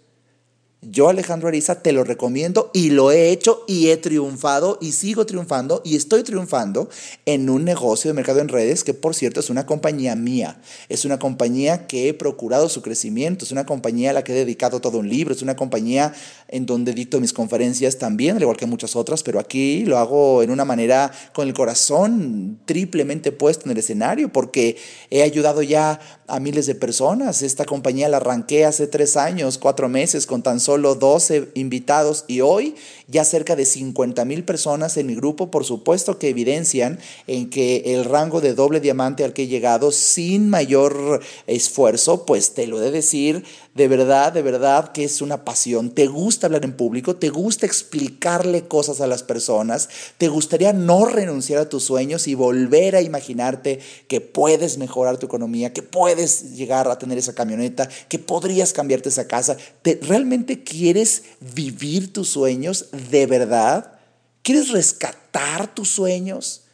Yo, 0.81 1.09
Alejandro 1.09 1.47
Ariza, 1.47 1.81
te 1.81 1.93
lo 1.93 2.03
recomiendo 2.03 2.69
y 2.71 2.91
lo 2.91 3.11
he 3.11 3.29
hecho 3.29 3.63
y 3.67 3.89
he 3.89 3.97
triunfado 3.97 4.77
y 4.79 4.91
sigo 4.91 5.25
triunfando 5.25 5.81
y 5.83 5.95
estoy 5.95 6.21
triunfando 6.21 6.89
en 7.25 7.49
un 7.49 7.65
negocio 7.65 8.09
de 8.09 8.13
mercado 8.13 8.39
en 8.39 8.49
redes 8.49 8.83
que, 8.83 8.93
por 8.93 9.15
cierto, 9.15 9.39
es 9.39 9.49
una 9.49 9.65
compañía 9.65 10.15
mía. 10.15 10.61
Es 10.87 11.03
una 11.03 11.17
compañía 11.17 11.87
que 11.87 12.09
he 12.09 12.13
procurado 12.13 12.69
su 12.69 12.83
crecimiento, 12.83 13.45
es 13.45 13.51
una 13.51 13.65
compañía 13.65 14.11
a 14.11 14.13
la 14.13 14.23
que 14.23 14.33
he 14.33 14.35
dedicado 14.35 14.79
todo 14.79 14.99
un 14.99 15.09
libro, 15.09 15.33
es 15.33 15.41
una 15.41 15.55
compañía 15.55 16.13
en 16.49 16.67
donde 16.67 16.93
dicto 16.93 17.19
mis 17.19 17.33
conferencias 17.33 17.97
también, 17.97 18.35
al 18.35 18.43
igual 18.43 18.57
que 18.57 18.67
muchas 18.67 18.95
otras, 18.95 19.23
pero 19.23 19.39
aquí 19.39 19.85
lo 19.85 19.97
hago 19.97 20.43
en 20.43 20.51
una 20.51 20.65
manera 20.65 21.11
con 21.33 21.47
el 21.47 21.55
corazón 21.55 22.59
triplemente 22.65 23.31
puesto 23.31 23.65
en 23.65 23.71
el 23.71 23.77
escenario 23.79 24.31
porque 24.31 24.77
he 25.09 25.23
ayudado 25.23 25.63
ya 25.63 25.99
a 26.27 26.39
miles 26.39 26.67
de 26.67 26.75
personas. 26.75 27.41
Esta 27.41 27.65
compañía 27.65 28.07
la 28.07 28.17
arranqué 28.17 28.65
hace 28.65 28.85
tres 28.85 29.17
años, 29.17 29.57
cuatro 29.57 29.89
meses, 29.89 30.27
con 30.27 30.43
tan 30.43 30.59
solo 30.65 30.95
12 30.95 31.51
invitados 31.53 32.25
y 32.27 32.41
hoy 32.41 32.75
ya 33.07 33.23
cerca 33.23 33.55
de 33.55 33.65
50 33.65 34.25
mil 34.25 34.43
personas 34.43 34.97
en 34.97 35.07
mi 35.07 35.15
grupo, 35.15 35.51
por 35.51 35.65
supuesto 35.65 36.17
que 36.17 36.29
evidencian 36.29 36.99
en 37.27 37.49
que 37.49 37.83
el 37.85 38.05
rango 38.05 38.41
de 38.41 38.53
doble 38.53 38.79
diamante 38.79 39.23
al 39.23 39.33
que 39.33 39.43
he 39.43 39.47
llegado 39.47 39.91
sin 39.91 40.49
mayor 40.49 41.21
esfuerzo, 41.47 42.25
pues 42.25 42.53
te 42.53 42.67
lo 42.67 42.79
he 42.79 42.85
de 42.85 42.91
decir, 42.91 43.43
de 43.75 43.87
verdad, 43.87 44.31
de 44.31 44.41
verdad 44.41 44.91
que 44.91 45.03
es 45.03 45.21
una 45.21 45.43
pasión. 45.43 45.91
Te 45.91 46.07
gusta 46.07 46.47
hablar 46.47 46.63
en 46.63 46.77
público, 46.77 47.17
te 47.17 47.29
gusta 47.29 47.65
explicarle 47.65 48.67
cosas 48.67 49.01
a 49.01 49.07
las 49.07 49.21
personas, 49.21 49.89
te 50.17 50.29
gustaría 50.29 50.73
no 50.73 51.05
renunciar 51.05 51.59
a 51.59 51.69
tus 51.69 51.83
sueños 51.83 52.27
y 52.27 52.35
volver 52.35 52.95
a 52.95 53.01
imaginarte 53.01 53.79
que 54.07 54.21
puedes 54.21 54.77
mejorar 54.77 55.17
tu 55.17 55.25
economía, 55.25 55.73
que 55.73 55.81
puedes 55.81 56.55
llegar 56.55 56.87
a 56.87 56.97
tener 56.97 57.17
esa 57.17 57.35
camioneta, 57.35 57.89
que 58.07 58.19
podrías 58.19 58.73
cambiarte 58.73 59.09
esa 59.09 59.27
casa. 59.27 59.57
¿Te, 59.81 59.99
¿Realmente 60.01 60.63
quieres 60.63 61.23
vivir 61.53 62.13
tus 62.13 62.29
sueños 62.29 62.87
de 62.95 63.25
verdad? 63.25 63.99
¿Quieres 64.41 64.69
rescatar 64.69 65.73
tus 65.73 65.89
sueños? 65.89 66.65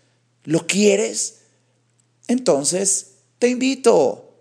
¿Lo 0.44 0.66
quieres? 0.68 1.40
Entonces, 2.28 3.12
te 3.40 3.50
invito, 3.50 4.36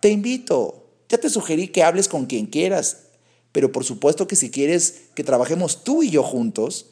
te 0.00 0.10
invito. 0.10 0.88
Ya 1.08 1.18
te 1.18 1.30
sugerí 1.30 1.68
que 1.68 1.82
hables 1.82 2.08
con 2.08 2.26
quien 2.26 2.46
quieras, 2.46 3.04
pero 3.52 3.72
por 3.72 3.84
supuesto 3.84 4.26
que 4.26 4.36
si 4.36 4.50
quieres 4.50 5.02
que 5.14 5.24
trabajemos 5.24 5.82
tú 5.82 6.02
y 6.02 6.10
yo 6.10 6.22
juntos, 6.22 6.86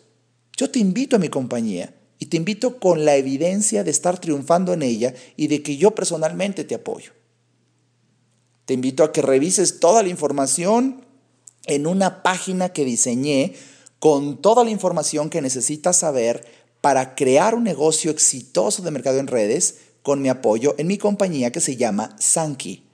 yo 0.57 0.71
te 0.71 0.81
invito 0.81 1.17
a 1.17 1.21
mi 1.21 1.29
compañía 1.29 1.95
y 2.19 2.27
te 2.27 2.37
invito 2.37 2.81
con 2.81 3.05
la 3.05 3.15
evidencia 3.17 3.85
de 3.85 3.91
estar 3.91 4.21
triunfando 4.21 4.73
en 4.73 4.83
ella 4.83 5.15
y 5.37 5.47
de 5.47 5.63
que 5.63 5.77
yo 5.77 5.95
personalmente 5.95 6.65
te 6.65 6.75
apoyo. 6.75 7.13
Te 8.65 8.75
invito 8.75 9.05
a 9.05 9.13
que 9.13 9.23
revises 9.23 9.81
toda 9.81 10.03
la 10.03 10.09
información 10.09 11.05
en 11.67 11.87
una 11.87 12.23
página 12.23 12.71
que 12.71 12.85
diseñé 12.85 13.55
con 13.99 14.37
toda 14.37 14.63
la 14.65 14.71
información 14.71 15.31
que 15.31 15.43
necesitas 15.43 15.99
saber 15.99 16.47
para 16.81 17.15
crear 17.15 17.55
un 17.55 17.65
negocio 17.65 18.11
exitoso 18.11 18.83
de 18.83 18.91
mercado 18.91 19.19
en 19.19 19.27
redes 19.27 19.77
con 20.03 20.23
mi 20.23 20.29
apoyo 20.29 20.75
en 20.79 20.87
mi 20.87 20.97
compañía 20.99 21.53
que 21.53 21.61
se 21.61 21.77
llama 21.77 22.17
Sankey. 22.19 22.85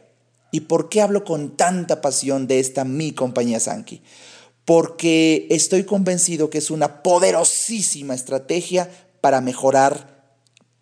¿Y 0.50 0.60
por 0.60 0.88
qué 0.88 1.02
hablo 1.02 1.22
con 1.22 1.54
tanta 1.54 2.00
pasión 2.00 2.46
de 2.46 2.60
esta 2.60 2.84
mi 2.84 3.12
compañía 3.12 3.60
Sankey? 3.60 4.00
Porque 4.64 5.46
estoy 5.50 5.84
convencido 5.84 6.48
que 6.48 6.58
es 6.58 6.70
una 6.70 7.02
poderosísima 7.02 8.14
estrategia 8.14 8.90
para 9.20 9.42
mejorar 9.42 10.32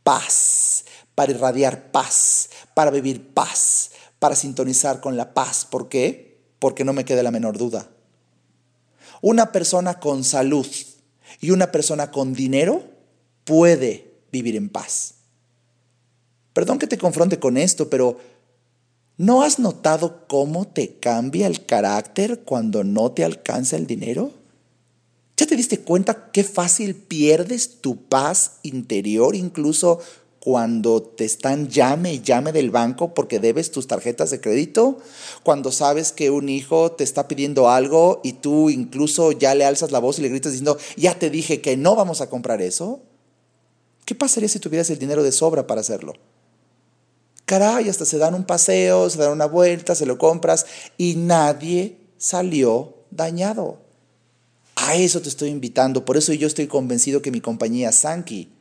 paz, 0.05 0.85
para 1.16 1.33
irradiar 1.33 1.90
paz, 1.90 2.51
para 2.75 2.92
vivir 2.92 3.35
paz, 3.35 3.90
para 4.20 4.37
sintonizar 4.37 5.01
con 5.01 5.16
la 5.16 5.35
paz. 5.35 5.64
¿Por 5.68 5.88
qué? 5.88 6.30
Porque 6.61 6.85
no 6.85 6.92
me 6.92 7.05
queda 7.05 7.25
la 7.25 7.33
menor 7.33 7.59
duda. 7.59 7.88
Una 9.20 9.51
persona 9.51 9.99
con 9.99 10.23
salud 10.23 10.66
y 11.40 11.51
una 11.51 11.73
persona 11.73 12.12
con 12.12 12.33
dinero 12.33 12.85
puede 13.44 14.12
vivir 14.31 14.55
en 14.55 14.68
paz. 14.68 15.14
Perdón 16.53 16.79
que 16.79 16.87
te 16.87 16.99
confronte 16.99 17.38
con 17.38 17.57
esto, 17.57 17.90
pero 17.90 18.18
¿no 19.16 19.42
has 19.42 19.59
notado 19.59 20.27
cómo 20.29 20.66
te 20.66 20.99
cambia 20.99 21.46
el 21.46 21.66
carácter 21.66 22.40
cuando 22.44 22.85
no 22.85 23.12
te 23.12 23.25
alcanza 23.25 23.77
el 23.77 23.87
dinero? 23.87 24.33
¿Ya 25.37 25.46
te 25.46 25.57
diste 25.57 25.81
cuenta 25.81 26.31
qué 26.33 26.44
fácil 26.44 26.94
pierdes 26.94 27.81
tu 27.81 27.96
paz 27.96 28.59
interior 28.62 29.35
incluso 29.35 30.01
cuando 30.40 31.03
te 31.03 31.26
están 31.26 31.68
llame 31.68 32.14
y 32.14 32.22
llame 32.22 32.53
del 32.53 32.70
banco 32.70 33.12
porque 33.12 33.38
debes 33.38 33.70
tus 33.70 33.87
tarjetas 33.87 34.31
de 34.31 34.40
crédito, 34.40 34.98
cuando 35.42 35.70
sabes 35.70 36.12
que 36.12 36.31
un 36.31 36.48
hijo 36.48 36.92
te 36.92 37.05
está 37.05 37.29
pidiendo 37.29 37.68
algo 37.68 38.22
y 38.24 38.33
tú 38.33 38.70
incluso 38.70 39.33
ya 39.33 39.55
le 39.55 39.66
alzas 39.66 39.92
la 39.92 39.98
voz 39.98 40.18
y 40.18 40.22
le 40.22 40.31
gritas 40.31 40.53
diciendo, 40.53 40.79
ya 40.96 41.18
te 41.18 41.29
dije 41.29 41.61
que 41.61 41.76
no 41.76 41.94
vamos 41.94 42.22
a 42.22 42.31
comprar 42.31 42.62
eso. 42.62 43.00
¿Qué 44.07 44.14
pasaría 44.14 44.48
si 44.48 44.59
tuvieras 44.59 44.88
el 44.88 44.98
dinero 44.98 45.22
de 45.22 45.31
sobra 45.31 45.66
para 45.66 45.83
hacerlo? 45.83 46.14
Caray, 47.44 47.90
hasta 47.90 48.07
se 48.07 48.16
dan 48.16 48.35
un 48.35 48.44
paseo, 48.44 49.11
se 49.11 49.18
dan 49.18 49.33
una 49.33 49.46
vuelta, 49.46 49.94
se 49.94 50.07
lo 50.07 50.16
compras 50.16 50.64
y 50.96 51.16
nadie 51.16 51.98
salió 52.16 52.94
dañado. 53.11 53.79
A 54.74 54.94
eso 54.94 55.20
te 55.20 55.29
estoy 55.29 55.50
invitando, 55.50 56.07
por 56.07 56.16
eso 56.16 56.33
yo 56.33 56.46
estoy 56.46 56.66
convencido 56.66 57.20
que 57.20 57.31
mi 57.31 57.42
compañía 57.42 57.92
Sankey 57.92 58.60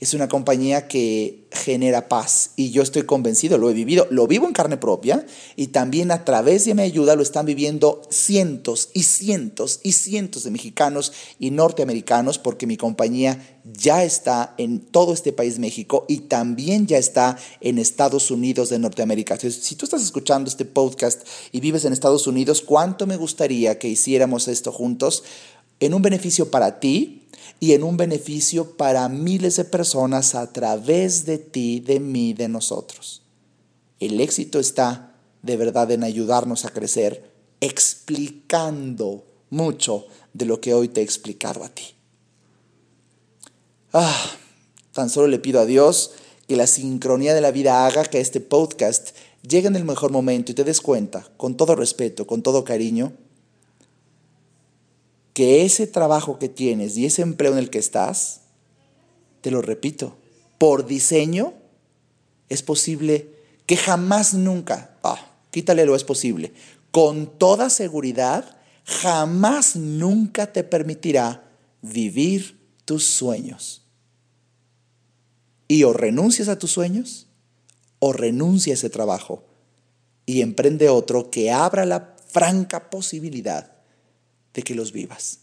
es 0.00 0.14
una 0.14 0.28
compañía 0.28 0.86
que 0.86 1.48
genera 1.50 2.08
paz 2.08 2.50
y 2.54 2.70
yo 2.70 2.82
estoy 2.82 3.02
convencido, 3.02 3.58
lo 3.58 3.68
he 3.68 3.72
vivido, 3.72 4.06
lo 4.10 4.28
vivo 4.28 4.46
en 4.46 4.52
carne 4.52 4.76
propia 4.76 5.26
y 5.56 5.68
también 5.68 6.12
a 6.12 6.24
través 6.24 6.66
de 6.66 6.74
mi 6.74 6.82
ayuda 6.82 7.16
lo 7.16 7.22
están 7.22 7.46
viviendo 7.46 8.02
cientos 8.08 8.90
y 8.94 9.02
cientos 9.02 9.80
y 9.82 9.92
cientos 9.92 10.44
de 10.44 10.52
mexicanos 10.52 11.12
y 11.40 11.50
norteamericanos 11.50 12.38
porque 12.38 12.68
mi 12.68 12.76
compañía 12.76 13.58
ya 13.64 14.04
está 14.04 14.54
en 14.56 14.78
todo 14.78 15.12
este 15.12 15.32
país 15.32 15.58
México 15.58 16.04
y 16.08 16.20
también 16.20 16.86
ya 16.86 16.98
está 16.98 17.36
en 17.60 17.78
Estados 17.78 18.30
Unidos 18.30 18.68
de 18.68 18.78
Norteamérica. 18.78 19.36
Si 19.36 19.74
tú 19.74 19.84
estás 19.84 20.02
escuchando 20.02 20.48
este 20.48 20.64
podcast 20.64 21.26
y 21.50 21.58
vives 21.58 21.84
en 21.84 21.92
Estados 21.92 22.28
Unidos, 22.28 22.62
¿cuánto 22.62 23.06
me 23.08 23.16
gustaría 23.16 23.78
que 23.78 23.88
hiciéramos 23.88 24.46
esto 24.46 24.70
juntos 24.70 25.24
en 25.80 25.92
un 25.92 26.02
beneficio 26.02 26.50
para 26.50 26.78
ti? 26.78 27.24
Y 27.60 27.72
en 27.72 27.82
un 27.82 27.96
beneficio 27.96 28.76
para 28.76 29.08
miles 29.08 29.56
de 29.56 29.64
personas 29.64 30.34
a 30.34 30.52
través 30.52 31.26
de 31.26 31.38
ti, 31.38 31.80
de 31.80 32.00
mí, 32.00 32.32
de 32.32 32.48
nosotros. 32.48 33.22
El 34.00 34.20
éxito 34.20 34.60
está 34.60 35.14
de 35.42 35.56
verdad 35.56 35.90
en 35.90 36.04
ayudarnos 36.04 36.64
a 36.64 36.70
crecer 36.70 37.32
explicando 37.60 39.24
mucho 39.50 40.06
de 40.32 40.46
lo 40.46 40.60
que 40.60 40.74
hoy 40.74 40.88
te 40.88 41.00
he 41.00 41.04
explicado 41.04 41.64
a 41.64 41.68
ti. 41.68 41.94
Ah, 43.92 44.30
tan 44.92 45.10
solo 45.10 45.26
le 45.28 45.38
pido 45.38 45.60
a 45.60 45.66
Dios 45.66 46.12
que 46.46 46.56
la 46.56 46.66
sincronía 46.66 47.34
de 47.34 47.40
la 47.40 47.50
vida 47.50 47.86
haga 47.86 48.04
que 48.04 48.20
este 48.20 48.40
podcast 48.40 49.10
llegue 49.42 49.68
en 49.68 49.76
el 49.76 49.84
mejor 49.84 50.12
momento 50.12 50.52
y 50.52 50.54
te 50.54 50.64
des 50.64 50.80
cuenta, 50.80 51.26
con 51.36 51.56
todo 51.56 51.74
respeto, 51.74 52.26
con 52.26 52.42
todo 52.42 52.64
cariño, 52.64 53.12
que 55.38 55.64
ese 55.64 55.86
trabajo 55.86 56.40
que 56.40 56.48
tienes 56.48 56.96
y 56.96 57.06
ese 57.06 57.22
empleo 57.22 57.52
en 57.52 57.58
el 57.58 57.70
que 57.70 57.78
estás, 57.78 58.40
te 59.40 59.52
lo 59.52 59.62
repito, 59.62 60.18
por 60.58 60.84
diseño 60.84 61.54
es 62.48 62.64
posible 62.64 63.36
que 63.64 63.76
jamás 63.76 64.34
nunca, 64.34 64.98
ah, 65.04 65.30
quítale 65.52 65.86
lo 65.86 65.94
es 65.94 66.02
posible, 66.02 66.52
con 66.90 67.38
toda 67.38 67.70
seguridad, 67.70 68.58
jamás 68.82 69.76
nunca 69.76 70.52
te 70.52 70.64
permitirá 70.64 71.48
vivir 71.82 72.58
tus 72.84 73.04
sueños. 73.04 73.86
Y 75.68 75.84
o 75.84 75.92
renuncias 75.92 76.48
a 76.48 76.58
tus 76.58 76.72
sueños 76.72 77.28
o 78.00 78.12
renuncia 78.12 78.72
a 78.72 78.74
ese 78.74 78.90
trabajo 78.90 79.44
y 80.26 80.42
emprende 80.42 80.88
otro 80.88 81.30
que 81.30 81.52
abra 81.52 81.86
la 81.86 82.16
franca 82.26 82.90
posibilidad 82.90 83.77
que 84.62 84.74
los 84.74 84.92
vivas. 84.92 85.40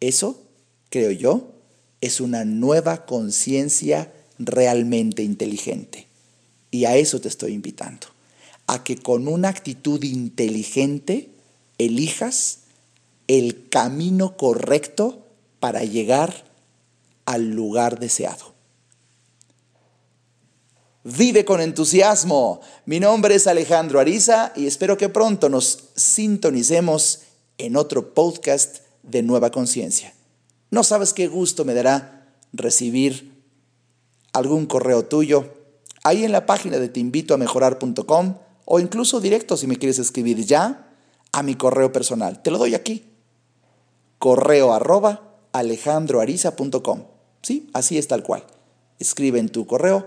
Eso, 0.00 0.42
creo 0.88 1.10
yo, 1.10 1.52
es 2.00 2.20
una 2.20 2.44
nueva 2.44 3.06
conciencia 3.06 4.12
realmente 4.38 5.22
inteligente. 5.22 6.06
Y 6.70 6.84
a 6.84 6.96
eso 6.96 7.20
te 7.20 7.28
estoy 7.28 7.52
invitando, 7.52 8.06
a 8.66 8.84
que 8.84 8.96
con 8.96 9.28
una 9.28 9.48
actitud 9.48 10.02
inteligente 10.04 11.30
elijas 11.78 12.60
el 13.26 13.68
camino 13.68 14.36
correcto 14.36 15.26
para 15.60 15.84
llegar 15.84 16.44
al 17.26 17.50
lugar 17.50 18.00
deseado. 18.00 18.54
Vive 21.02 21.44
con 21.44 21.60
entusiasmo. 21.60 22.60
Mi 22.84 23.00
nombre 23.00 23.34
es 23.34 23.46
Alejandro 23.46 24.00
Ariza 24.00 24.52
y 24.54 24.66
espero 24.66 24.98
que 24.98 25.08
pronto 25.08 25.48
nos 25.48 25.90
sintonicemos 25.96 27.20
en 27.60 27.76
otro 27.76 28.14
podcast 28.14 28.78
de 29.02 29.22
nueva 29.22 29.50
conciencia. 29.50 30.14
No 30.70 30.84
sabes 30.84 31.12
qué 31.12 31.28
gusto 31.28 31.64
me 31.64 31.74
dará 31.74 32.34
recibir 32.52 33.42
algún 34.32 34.66
correo 34.66 35.04
tuyo 35.04 35.52
ahí 36.04 36.24
en 36.24 36.32
la 36.32 36.46
página 36.46 36.78
de 36.78 36.88
teinvitoamejorar.com 36.88 38.34
o 38.64 38.80
incluso 38.80 39.20
directo 39.20 39.56
si 39.56 39.66
me 39.66 39.76
quieres 39.76 39.98
escribir 39.98 40.44
ya 40.44 40.88
a 41.32 41.42
mi 41.42 41.54
correo 41.54 41.92
personal. 41.92 42.42
Te 42.42 42.50
lo 42.50 42.58
doy 42.58 42.74
aquí. 42.74 43.06
Correo 44.18 44.72
arroba 44.72 45.34
alejandroariza.com. 45.52 47.04
Sí, 47.42 47.70
así 47.72 47.98
es 47.98 48.08
tal 48.08 48.22
cual. 48.22 48.44
Escribe 48.98 49.38
en 49.38 49.48
tu 49.48 49.66
correo 49.66 50.06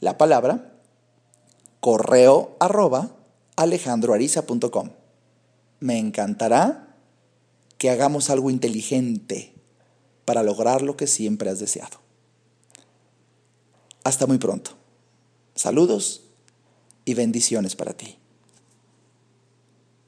la 0.00 0.18
palabra 0.18 0.72
correo 1.80 2.56
arroba 2.60 3.10
alejandroariza.com. 3.56 4.90
Me 5.80 5.98
encantará 5.98 6.83
que 7.78 7.90
hagamos 7.90 8.30
algo 8.30 8.50
inteligente 8.50 9.52
para 10.24 10.42
lograr 10.42 10.82
lo 10.82 10.96
que 10.96 11.06
siempre 11.06 11.50
has 11.50 11.60
deseado. 11.60 11.98
Hasta 14.04 14.26
muy 14.26 14.38
pronto. 14.38 14.72
Saludos 15.54 16.22
y 17.04 17.14
bendiciones 17.14 17.76
para 17.76 17.94
ti. 17.94 18.18